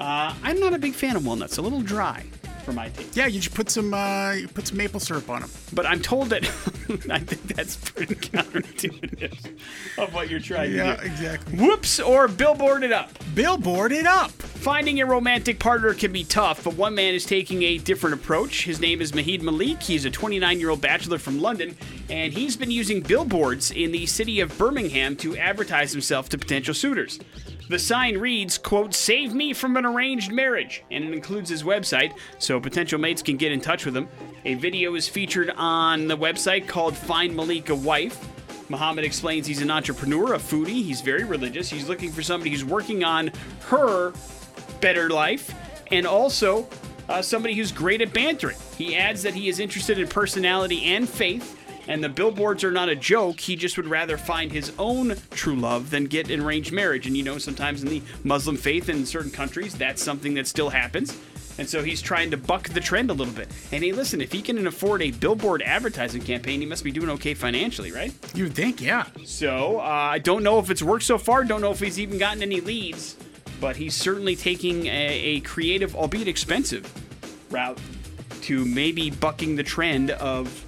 [0.00, 1.58] Uh, I'm not a big fan of walnuts.
[1.58, 2.24] A little dry
[2.68, 3.16] for my taste.
[3.16, 5.50] Yeah, you just put some uh, put some maple syrup on them.
[5.72, 6.44] But I'm told that
[7.10, 9.56] I think that's pretty counterintuitive
[9.96, 11.06] of what you're trying Yeah, to do.
[11.06, 11.58] Yeah, exactly.
[11.58, 13.10] Whoops or billboard it up.
[13.34, 14.30] Billboard it up.
[14.32, 18.64] Finding a romantic partner can be tough, but one man is taking a different approach.
[18.64, 19.82] His name is Mahid Malik.
[19.82, 21.74] He's a 29 year old bachelor from London,
[22.10, 26.74] and he's been using billboards in the city of Birmingham to advertise himself to potential
[26.74, 27.18] suitors.
[27.68, 32.14] The sign reads, quote, Save me from an arranged marriage, and it includes his website,
[32.38, 34.08] so potential mates can get in touch with him.
[34.46, 38.26] A video is featured on the website called Find Malik a Wife.
[38.70, 42.64] Muhammad explains he's an entrepreneur, a foodie, he's very religious, he's looking for somebody who's
[42.64, 43.30] working on
[43.66, 44.14] her
[44.80, 45.54] better life,
[45.90, 46.66] and also
[47.10, 48.56] uh, somebody who's great at bantering.
[48.78, 51.58] He adds that he is interested in personality and faith,
[51.88, 53.40] and the billboards are not a joke.
[53.40, 57.06] He just would rather find his own true love than get an arranged marriage.
[57.06, 60.68] And you know, sometimes in the Muslim faith in certain countries, that's something that still
[60.68, 61.18] happens.
[61.58, 63.48] And so he's trying to buck the trend a little bit.
[63.72, 67.10] And hey, listen, if he can afford a billboard advertising campaign, he must be doing
[67.10, 68.14] okay financially, right?
[68.32, 69.06] You would think, yeah.
[69.24, 71.42] So uh, I don't know if it's worked so far.
[71.42, 73.16] Don't know if he's even gotten any leads,
[73.60, 76.92] but he's certainly taking a, a creative, albeit expensive,
[77.50, 77.80] route
[78.42, 80.64] to maybe bucking the trend of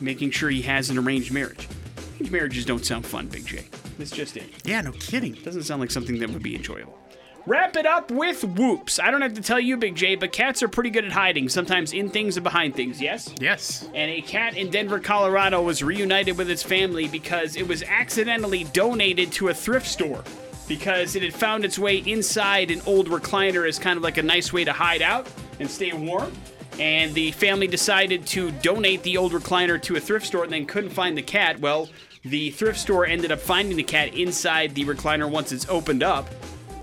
[0.00, 1.68] making sure he has an arranged marriage.
[2.16, 3.64] Arranged marriages don't sound fun, Big J.
[3.98, 4.44] That's just it.
[4.64, 5.32] Yeah, no kidding.
[5.34, 6.98] Doesn't sound like something that would be enjoyable.
[7.46, 8.98] Wrap it up with whoops.
[8.98, 11.48] I don't have to tell you, Big J, but cats are pretty good at hiding,
[11.48, 13.32] sometimes in things and behind things, yes?
[13.40, 13.88] Yes.
[13.94, 18.64] and a cat in Denver, Colorado was reunited with its family because it was accidentally
[18.64, 20.24] donated to a thrift store
[20.66, 24.22] because it had found its way inside an old recliner as kind of like a
[24.22, 25.28] nice way to hide out
[25.60, 26.32] and stay warm.
[26.78, 30.66] And the family decided to donate the old recliner to a thrift store and then
[30.66, 31.58] couldn't find the cat.
[31.60, 31.88] Well,
[32.22, 36.28] the thrift store ended up finding the cat inside the recliner once it's opened up.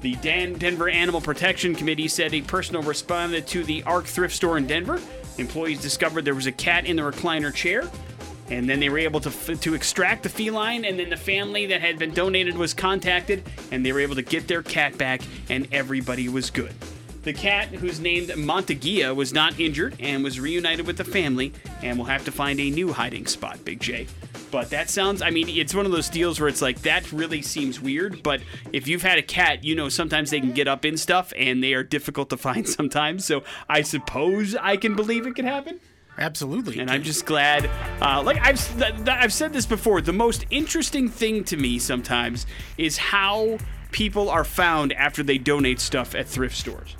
[0.02, 4.58] The Dan Denver Animal Protection Committee said a personal responded to the ARC thrift store
[4.58, 5.00] in Denver.
[5.38, 7.90] Employees discovered there was a cat in the recliner chair.
[8.50, 11.66] And then they were able to f- to extract the feline, and then the family
[11.68, 15.22] that had been donated was contacted, and they were able to get their cat back,
[15.50, 16.74] and everybody was good.
[17.24, 21.98] The cat, who's named Montagia, was not injured and was reunited with the family, and
[21.98, 24.08] will have to find a new hiding spot, Big J.
[24.52, 27.42] But that sounds, I mean, it's one of those deals where it's like, that really
[27.42, 28.22] seems weird.
[28.22, 28.42] But
[28.74, 31.64] if you've had a cat, you know sometimes they can get up in stuff and
[31.64, 33.26] they are difficult to find sometimes.
[33.26, 35.80] So I suppose I can believe it could happen.
[36.18, 36.78] Absolutely.
[36.80, 37.68] And I'm just glad.
[38.02, 40.02] Uh, like I've th- th- I've said this before.
[40.02, 42.46] The most interesting thing to me sometimes
[42.78, 43.58] is how
[43.92, 46.96] people are found after they donate stuff at thrift stores.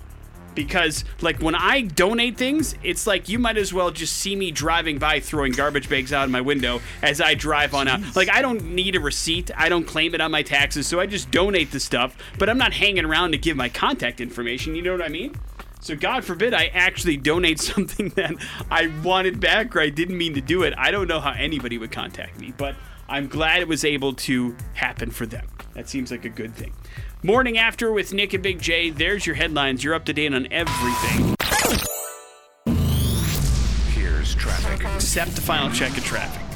[0.56, 4.52] Because like when I donate things, it's like you might as well just see me
[4.52, 8.16] driving by throwing garbage bags out of my window as I drive on out.
[8.16, 9.52] Like I don't need a receipt.
[9.56, 12.16] I don't claim it on my taxes, so I just donate the stuff.
[12.38, 14.76] But I'm not hanging around to give my contact information.
[14.76, 15.36] You know what I mean?
[15.84, 18.34] So God forbid I actually donate something that
[18.72, 20.74] I wanted back or I didn't mean to do it.
[20.78, 22.76] I don't know how anybody would contact me, but
[23.10, 25.46] I'm glad it was able to happen for them.
[25.74, 26.74] That seems like a good thing.
[27.26, 28.90] Morning after with Nick and Big J.
[28.90, 29.82] There's your headlines.
[29.82, 31.36] You're up to date on everything
[33.94, 34.86] Here's traffic.
[34.94, 36.53] except the final check of traffic.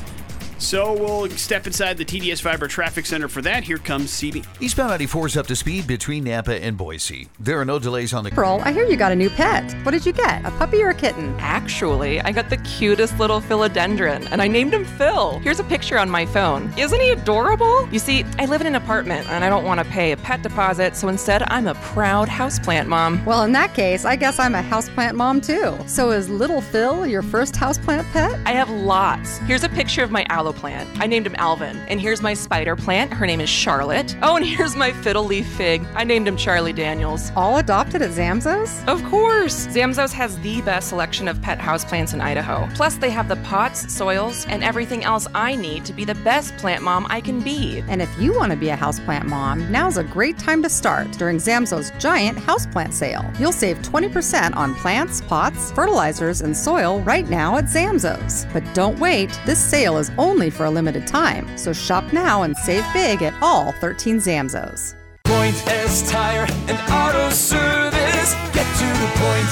[0.59, 3.63] So we'll step inside the TDS Fiber Traffic Center for that.
[3.63, 4.45] Here comes CB.
[4.59, 7.27] Eastbound 94 is up to speed between Nampa and Boise.
[7.39, 8.31] There are no delays on the.
[8.31, 9.71] April, I hear you got a new pet.
[9.85, 10.43] What did you get?
[10.45, 11.35] A puppy or a kitten?
[11.39, 15.39] Actually, I got the cutest little philodendron, and I named him Phil.
[15.39, 16.73] Here's a picture on my phone.
[16.75, 17.87] Isn't he adorable?
[17.91, 20.41] You see, I live in an apartment, and I don't want to pay a pet
[20.41, 23.23] deposit, so instead, I'm a proud houseplant mom.
[23.25, 25.77] Well, in that case, I guess I'm a houseplant mom too.
[25.85, 28.39] So is little Phil your first houseplant pet?
[28.45, 29.37] I have lots.
[29.39, 30.89] Here's a picture of my aloe plant.
[30.99, 31.77] I named him Alvin.
[31.87, 33.13] And here's my spider plant.
[33.13, 34.15] Her name is Charlotte.
[34.21, 35.83] Oh, and here's my fiddle leaf fig.
[35.95, 37.31] I named him Charlie Daniels.
[37.35, 38.87] All adopted at Zamzows?
[38.87, 39.67] Of course!
[39.67, 42.69] Zamzows has the best selection of pet houseplants in Idaho.
[42.75, 46.55] Plus, they have the pots, soils, and everything else I need to be the best
[46.57, 47.83] plant mom I can be.
[47.87, 51.11] And if you want to be a houseplant mom, now's a great time to start
[51.13, 53.25] during Zamzows giant houseplant sale.
[53.39, 58.51] You'll save 20% on plants, pots, fertilizers, and soil right now at Zamzows.
[58.53, 61.57] But don't wait, this sale is only for a limited time.
[61.57, 64.93] So shop now and save big at all 13 Zamzows.
[65.23, 68.33] Point S Tire and Auto Service.
[68.53, 69.47] Get to the point.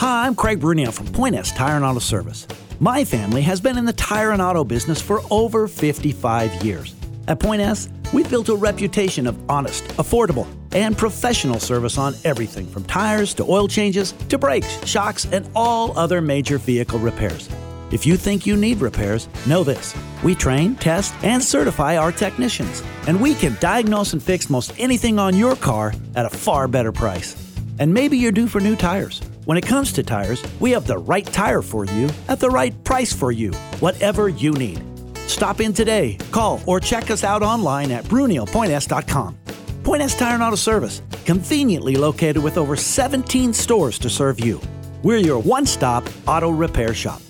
[0.00, 2.46] Hi, I'm Craig Brunel from Point S Tire and Auto Service.
[2.80, 6.94] My family has been in the tire and auto business for over 55 years.
[7.28, 12.66] At Point S, we've built a reputation of honest, affordable, and professional service on everything
[12.66, 17.48] from tires to oil changes to brakes, shocks, and all other major vehicle repairs.
[17.90, 19.96] If you think you need repairs, know this.
[20.22, 25.18] We train, test, and certify our technicians, and we can diagnose and fix most anything
[25.18, 27.34] on your car at a far better price.
[27.78, 29.22] And maybe you're due for new tires.
[29.46, 32.74] When it comes to tires, we have the right tire for you at the right
[32.84, 34.82] price for you, whatever you need.
[35.26, 39.38] Stop in today, call, or check us out online at brunelpoints.com.
[39.82, 44.60] Point S Tire and Auto Service, conveniently located with over 17 stores to serve you.
[45.02, 47.22] We're your one stop auto repair shop.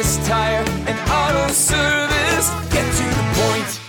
[0.00, 2.48] Point Tire and Auto Service.
[2.72, 3.80] Get to the point.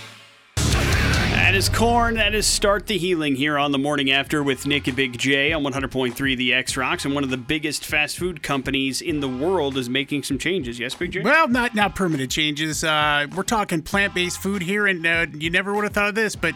[1.32, 2.16] That is Korn.
[2.16, 5.54] That is Start the Healing here on the morning after with Nick and Big J
[5.54, 7.06] on 100.3 The X Rocks.
[7.06, 10.78] And one of the biggest fast food companies in the world is making some changes.
[10.78, 11.20] Yes, Big J?
[11.20, 12.84] Well, not not permanent changes.
[12.84, 16.36] Uh, we're talking plant-based food here, and uh, you never would have thought of this,
[16.36, 16.54] but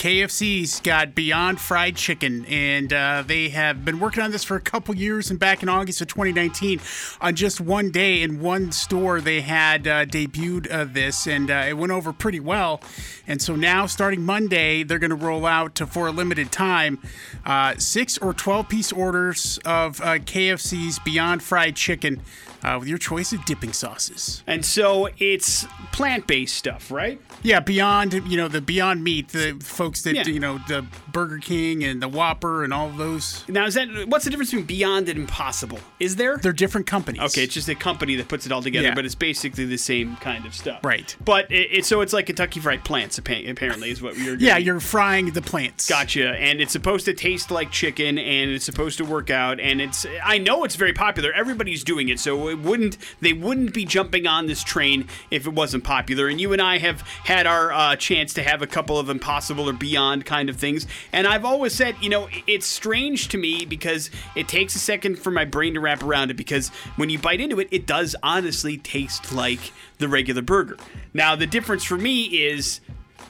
[0.00, 4.60] KFC's got Beyond Fried Chicken, and uh, they have been working on this for a
[4.60, 5.30] couple years.
[5.30, 6.80] And back in August of 2019,
[7.20, 11.66] on just one day in one store, they had uh, debuted uh, this, and uh,
[11.68, 12.80] it went over pretty well.
[13.26, 16.98] And so now, starting Monday, they're going to roll out to, for a limited time
[17.44, 22.22] uh, six or 12 piece orders of uh, KFC's Beyond Fried Chicken
[22.62, 24.42] uh, with your choice of dipping sauces.
[24.46, 27.20] And so it's plant based stuff, right?
[27.42, 30.24] Yeah, beyond you know the Beyond Meat, the folks that Yeah.
[30.26, 33.44] you know the Burger King and the Whopper and all of those.
[33.48, 35.78] Now, is that what's the difference between Beyond and Impossible?
[35.98, 36.36] Is there?
[36.36, 37.20] They're different companies.
[37.22, 38.94] Okay, it's just a company that puts it all together, Yeah.
[38.94, 40.80] but it's basically the same kind of stuff.
[40.84, 41.16] Right.
[41.24, 44.80] But it, it, so it's like Kentucky Fried Plants, apparently, is what you're yeah, you're
[44.80, 45.88] frying the plants.
[45.88, 46.30] Gotcha.
[46.30, 50.06] And it's supposed to taste like chicken and it's supposed to work out and it's
[50.24, 51.32] I know it's very popular.
[51.32, 52.20] Everybody's doing it.
[52.20, 56.28] So it wouldn't they wouldn't be jumping on this train if it wasn't popular.
[56.28, 59.68] And you and I have had our uh, chance to have a couple of impossible
[59.68, 60.86] or beyond kind of things.
[61.12, 65.18] And I've always said, you know, it's strange to me because it takes a second
[65.18, 68.16] for my brain to wrap around it because when you bite into it, it does
[68.22, 70.76] honestly taste like the regular burger.
[71.14, 72.80] Now, the difference for me is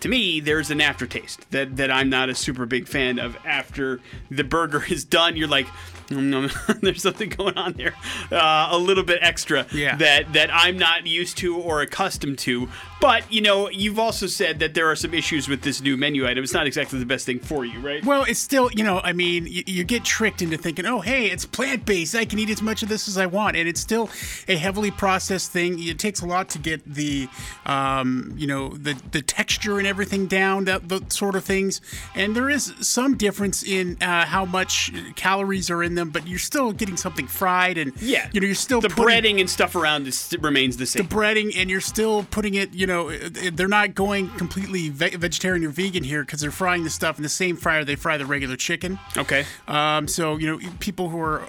[0.00, 3.36] to me, there's an aftertaste that, that I'm not a super big fan of.
[3.44, 4.00] After
[4.30, 5.66] the burger is done, you're like,
[6.80, 7.94] there's something going on there,
[8.32, 9.96] uh, a little bit extra Yeah.
[9.96, 12.68] that that I'm not used to or accustomed to.
[13.00, 16.26] But you know, you've also said that there are some issues with this new menu
[16.28, 16.44] item.
[16.44, 18.04] It's not exactly the best thing for you, right?
[18.04, 21.26] Well, it's still, you know, I mean, you, you get tricked into thinking, oh, hey,
[21.30, 22.14] it's plant based.
[22.14, 23.56] I can eat as much of this as I want.
[23.56, 24.10] And it's still
[24.48, 25.82] a heavily processed thing.
[25.82, 27.28] It takes a lot to get the,
[27.66, 31.80] um, you know, the, the texture and everything down, that, that sort of things.
[32.14, 36.38] And there is some difference in uh, how much calories are in them, but you're
[36.38, 37.78] still getting something fried.
[37.78, 39.04] And, Yeah, you know, you're still the putting-
[39.36, 41.06] breading and stuff around this remains the same.
[41.06, 45.64] the breading and you're still putting it you know they're not going completely ve- vegetarian
[45.64, 48.26] or vegan here because they're frying the stuff in the same fryer they fry the
[48.26, 48.98] regular chicken.
[49.16, 49.44] Okay.
[49.68, 51.42] Um, so you know people who are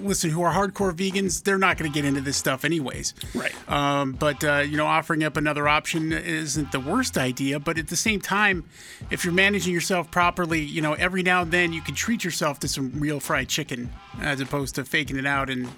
[0.00, 3.14] listen who are hardcore vegans they're not going to get into this stuff anyways.
[3.34, 3.52] Right.
[3.70, 7.88] Um, but uh, you know offering up another option isn't the worst idea but at
[7.88, 8.64] the same time
[9.10, 12.60] if you're managing yourself properly you know every now and then you can treat yourself
[12.60, 13.90] to some real fried chicken
[14.20, 15.68] as opposed to faking it out and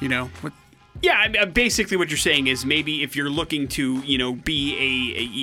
[0.00, 0.52] you know what
[1.02, 4.16] Yeah, I mean, uh, basically what you're saying is maybe if you're looking to, you
[4.16, 4.74] know, be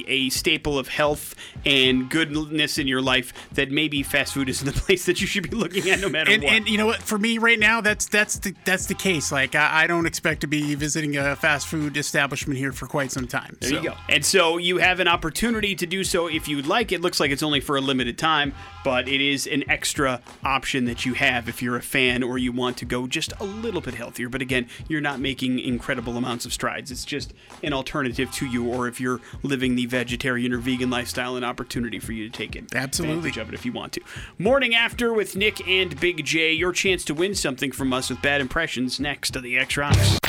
[0.08, 1.36] a, a, a staple of health
[1.66, 5.50] and goodness in your life, that maybe fast food isn't the place that you should
[5.50, 6.54] be looking at no matter and, what.
[6.54, 7.02] and you know what?
[7.02, 9.32] For me, right now, that's that's the that's the case.
[9.32, 13.12] Like I, I don't expect to be visiting a fast food establishment here for quite
[13.12, 13.58] some time.
[13.60, 13.76] There so.
[13.76, 13.96] you go.
[14.10, 16.92] And so you have an opportunity to do so if you'd like.
[16.92, 20.86] It looks like it's only for a limited time, but it is an extra option
[20.86, 23.82] that you have if you're a fan or you want to go just a little
[23.82, 24.30] bit healthier.
[24.30, 26.92] But again, you're not making incredible amounts of strides.
[26.92, 27.34] It's just
[27.64, 32.00] an alternative to you, or if you're living the vegetarian or vegan lifestyle, an opportunity
[32.00, 32.74] for you to take it.
[32.74, 33.18] Absolutely.
[33.18, 34.02] Advantage of it if you want to.
[34.38, 36.52] Morning after with Nick and Big J.
[36.52, 40.20] Your chance to win something from us with bad impressions next to the X Rocks.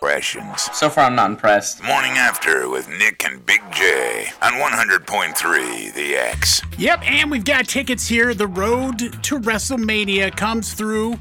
[0.00, 0.62] Impressions.
[0.72, 1.82] So far, I'm not impressed.
[1.84, 6.60] Morning after with Nick and Big J on 100.3 The X.
[6.76, 8.34] Yep, and we've got tickets here.
[8.34, 11.20] The road to WrestleMania comes through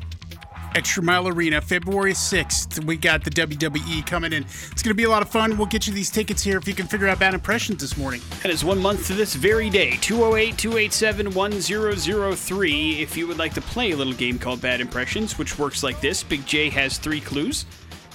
[0.73, 2.85] Extra Mile Arena, February 6th.
[2.85, 4.43] We got the WWE coming in.
[4.43, 5.57] It's going to be a lot of fun.
[5.57, 8.21] We'll get you these tickets here if you can figure out bad impressions this morning.
[8.43, 13.01] And it's one month to this very day 208 287 1003.
[13.01, 15.99] If you would like to play a little game called Bad Impressions, which works like
[15.99, 17.65] this Big J has three clues.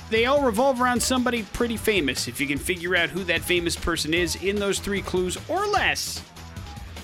[0.09, 2.27] They all revolve around somebody pretty famous.
[2.27, 5.67] If you can figure out who that famous person is in those three clues or
[5.67, 6.23] less,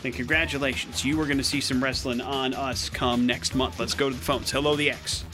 [0.03, 1.05] then congratulations.
[1.05, 3.78] You are going to see some wrestling on us come next month.
[3.78, 4.50] Let's go to the phones.
[4.50, 5.24] Hello, the X.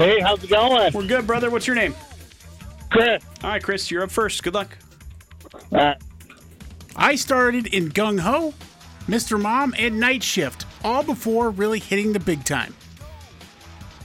[0.00, 0.90] Hey, how's it going?
[0.94, 1.50] We're good, brother.
[1.50, 1.94] What's your name?
[2.90, 3.22] Chris.
[3.44, 4.42] All right, Chris, you're up first.
[4.42, 4.78] Good luck.
[5.70, 5.92] Uh,
[6.96, 8.54] I started in Gung Ho,
[9.06, 9.38] Mr.
[9.38, 12.74] Mom, and Night Shift, all before really hitting the big time.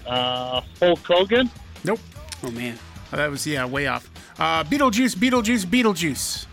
[0.06, 1.50] uh, Hulk Hogan.
[1.86, 2.02] Nope.
[2.43, 2.78] Oh, man.
[3.14, 4.10] Oh, that was, yeah, way off.
[4.38, 6.46] Uh, Beetlejuice, Beetlejuice, Beetlejuice.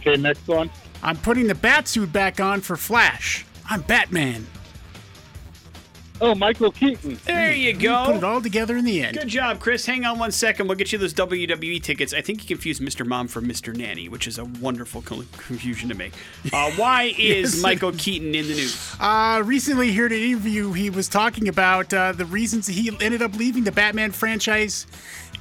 [0.00, 0.68] Okay, next one.
[1.00, 3.46] I'm putting the bat suit back on for Flash.
[3.70, 4.46] I'm Batman.
[6.20, 7.18] Oh, Michael Keaton.
[7.24, 8.04] There you We go.
[8.06, 9.18] Put it all together in the end.
[9.18, 9.84] Good job, Chris.
[9.84, 10.68] Hang on one second.
[10.68, 12.14] We'll get you those WWE tickets.
[12.14, 13.04] I think you confused Mr.
[13.04, 13.76] Mom for Mr.
[13.76, 16.12] Nanny, which is a wonderful co- confusion to make.
[16.52, 17.62] Uh, why is Yes.
[17.62, 18.94] Michael Keaton in the news?
[19.00, 20.72] Uh, recently, heard an interview.
[20.72, 24.86] He was talking about uh, the reasons he ended up leaving the Batman franchise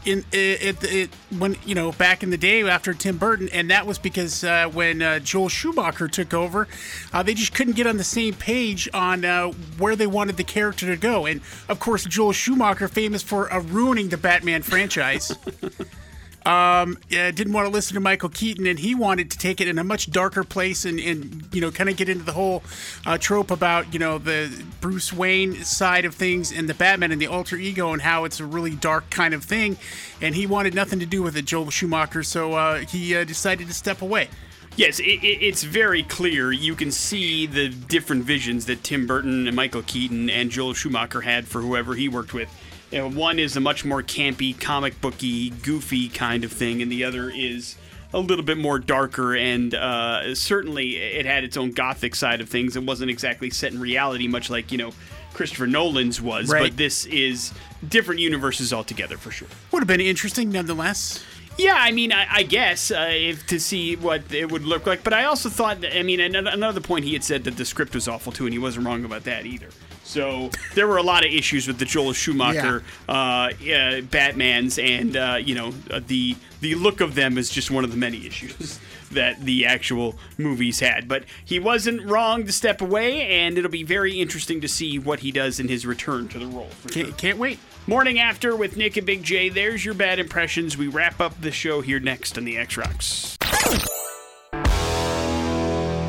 [0.06, 3.86] in it, it, when you know back in the day after Tim Burton, and that
[3.86, 6.68] was because uh, when uh, Joel Schumacher took over,
[7.12, 10.44] uh, they just couldn't get on the same page on uh, where they wanted the
[10.44, 11.26] character to go.
[11.26, 15.36] And of course, Joel Schumacher, famous for uh, ruining the Batman franchise.
[16.46, 19.68] um, yeah, didn't want to listen to Michael Keaton, and he wanted to take it
[19.68, 22.64] in a much darker place, and, and you know, kind of get into the whole
[23.06, 27.22] uh, trope about you know the Bruce Wayne side of things and the Batman and
[27.22, 29.78] the alter ego, and how it's a really dark kind of thing.
[30.22, 33.68] And he wanted nothing to do with it, Joel Schumacher, so uh, he uh, decided
[33.68, 34.28] to step away.
[34.76, 36.52] Yes, it, it, it's very clear.
[36.52, 41.22] You can see the different visions that Tim Burton and Michael Keaton and Joel Schumacher
[41.22, 42.50] had for whoever he worked with.
[42.94, 46.92] You know, one is a much more campy, comic booky, goofy kind of thing, and
[46.92, 47.76] the other is
[48.14, 52.48] a little bit more darker and uh, certainly it had its own gothic side of
[52.50, 52.76] things.
[52.76, 54.92] It wasn't exactly set in reality, much like you know
[55.34, 56.70] Christopher Nolan's was, Right.
[56.70, 57.52] but this is
[57.90, 59.48] different universes altogether for sure.
[59.72, 61.24] Would have been interesting, nonetheless.
[61.58, 65.04] Yeah, I mean, I, I guess uh, if to see what it would look like,
[65.04, 67.66] but I also thought, that- I mean, another, another point he had said that the
[67.66, 69.70] script was awful too, and he wasn't wrong about that either.
[70.04, 75.16] So there were a lot of issues with the Joel Schumacher uh, yeah, Batman's, and
[75.16, 78.26] uh, you know uh, the the look of them is just one of the many
[78.26, 78.80] issues
[79.12, 81.08] that the actual movies had.
[81.08, 85.22] But he wasn't wrong to step away, and it'll be very interesting to see what
[85.22, 86.70] he does in his return to the role.
[86.70, 86.90] For.
[86.90, 87.60] Can't, can't wait.
[87.88, 89.50] Morning after with Nick and Big J.
[89.50, 90.78] There's your bad impressions.
[90.78, 93.38] We wrap up the show here next on the X Rocks.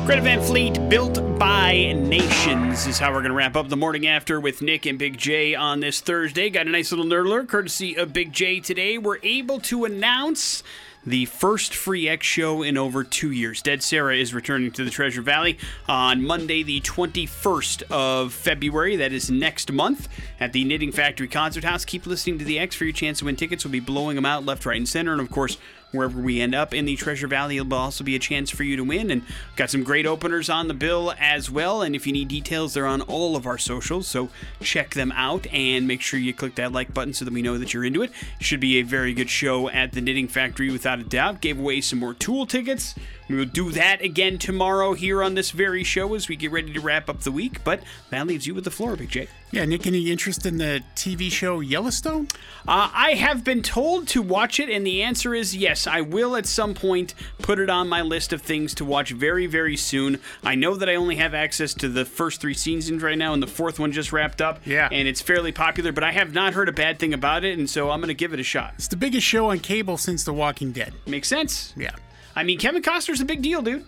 [0.05, 4.05] Greta Van Fleet, Built by Nations, is how we're going to wrap up the morning
[4.05, 6.51] after with Nick and Big J on this Thursday.
[6.51, 8.99] Got a nice little nerd alert courtesy of Big J today.
[8.99, 10.61] We're able to announce
[11.07, 13.63] the first Free X show in over two years.
[13.63, 18.95] Dead Sara is returning to the Treasure Valley on Monday, the 21st of February.
[18.95, 20.07] That is next month
[20.39, 21.83] at the Knitting Factory Concert House.
[21.83, 23.65] Keep listening to the X for your chance to win tickets.
[23.65, 25.13] We'll be blowing them out left, right, and center.
[25.13, 25.57] And of course,
[25.95, 28.75] wherever we end up in the Treasure Valley, it'll also be a chance for you
[28.75, 29.09] to win.
[29.09, 29.23] And
[29.55, 31.81] got some great openers on the bill as well.
[31.81, 34.07] And if you need details, they're on all of our socials.
[34.07, 34.29] So
[34.61, 37.57] check them out and make sure you click that like button so that we know
[37.57, 38.11] that you're into it.
[38.39, 41.41] Should be a very good show at the Knitting Factory without a doubt.
[41.41, 42.95] Gave away some more tool tickets.
[43.27, 46.71] We will do that again tomorrow here on this very show as we get ready
[46.73, 47.63] to wrap up the week.
[47.63, 49.27] But that leaves you with the floor, Big J.
[49.51, 52.27] Yeah, Nick, any interest in the TV show Yellowstone?
[52.67, 55.87] Uh, I have been told to watch it, and the answer is yes.
[55.87, 59.45] I will at some point put it on my list of things to watch very,
[59.45, 60.19] very soon.
[60.43, 63.41] I know that I only have access to the first three seasons right now, and
[63.41, 64.59] the fourth one just wrapped up.
[64.65, 64.89] Yeah.
[64.91, 67.69] And it's fairly popular, but I have not heard a bad thing about it, and
[67.69, 68.73] so I'm going to give it a shot.
[68.75, 70.93] It's the biggest show on cable since The Walking Dead.
[71.07, 71.73] Makes sense.
[71.77, 71.95] Yeah.
[72.35, 73.85] I mean, Kevin Costner's a big deal, dude.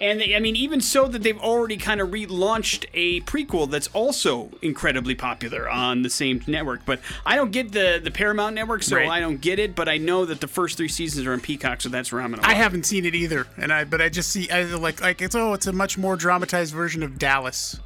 [0.00, 3.86] And they, I mean, even so that they've already kind of relaunched a prequel that's
[3.88, 6.84] also incredibly popular on the same network.
[6.84, 9.08] But I don't get the the Paramount network, so Right.
[9.08, 9.76] I don't get it.
[9.76, 12.32] But I know that the first three seasons are on Peacock, so that's where I'm
[12.32, 12.42] gonna.
[12.44, 15.36] I haven't seen it either, and I but I just see I like like it's
[15.36, 17.78] oh it's a much more dramatized version of Dallas.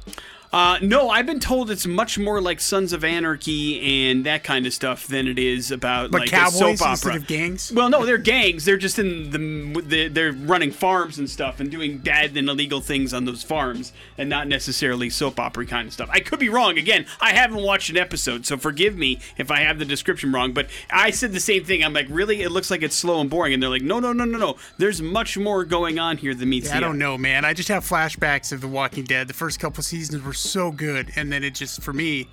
[0.51, 4.65] Uh, no, I've been told it's much more like Sons of Anarchy and that kind
[4.65, 6.91] of stuff than it is about But like cowboys a soap opera.
[6.91, 7.71] instead of gangs?
[7.71, 8.65] Well, no, they're gangs.
[8.65, 12.81] They're just in the, the they're running farms and stuff and doing bad and illegal
[12.81, 16.09] things on those farms, and not necessarily soap opera kind of stuff.
[16.11, 16.79] I could be wrong.
[16.79, 20.53] Again, I haven't watched an episode, so forgive me if I have the description wrong.
[20.53, 21.83] But I said the same thing.
[21.83, 22.41] I'm like, really?
[22.41, 24.55] It looks like it's slow and boring, and they're like, no, no, no, no, no.
[24.79, 27.45] There's much more going on here than meets Yeah, I don't know, man.
[27.45, 29.27] I just have flashbacks of The Walking Dead.
[29.27, 32.27] The first couple seasons were so good, and then it just for me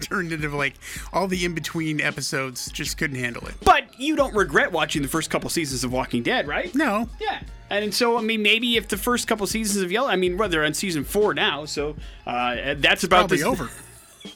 [0.00, 0.74] turned into like
[1.12, 3.54] all the in between episodes just couldn't handle it.
[3.64, 6.72] But you don't regret watching the first couple seasons of Walking Dead, right?
[6.74, 7.08] No.
[7.20, 7.40] Yeah.
[7.70, 10.48] And so, I mean, maybe if the first couple seasons of Yellow, I mean, well,
[10.48, 11.96] they're on season four now, so
[12.26, 13.70] uh, that's about Probably this- over.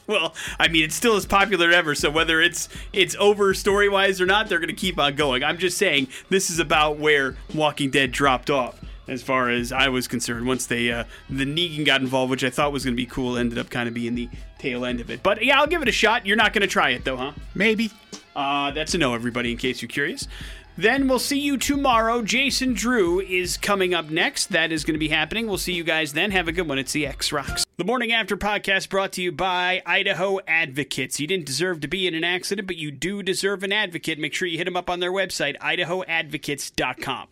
[0.07, 1.93] Well, I mean, it's still as popular as ever.
[1.93, 5.43] So whether it's it's over story wise or not, they're going to keep on going.
[5.43, 9.89] I'm just saying this is about where Walking Dead dropped off, as far as I
[9.89, 10.45] was concerned.
[10.45, 13.37] Once they uh, the Negan got involved, which I thought was going to be cool,
[13.37, 14.29] ended up kind of being the
[14.59, 15.23] tail end of it.
[15.23, 16.25] But yeah, I'll give it a shot.
[16.25, 17.31] You're not going to try it though, huh?
[17.55, 17.91] Maybe.
[18.35, 20.27] Uh, that's a no, everybody, in case you're curious.
[20.75, 22.23] Then we'll see you tomorrow.
[22.23, 24.47] Jason Drew is coming up next.
[24.47, 25.45] That is going to be happening.
[25.45, 26.31] We'll see you guys then.
[26.31, 26.79] Have a good one.
[26.79, 27.63] It's the X Rocks.
[27.77, 31.19] The Morning After podcast brought to you by Idaho Advocates.
[31.19, 34.17] You didn't deserve to be in an accident, but you do deserve an advocate.
[34.17, 37.27] Make sure you hit them up on their website, idahoadvocates.com.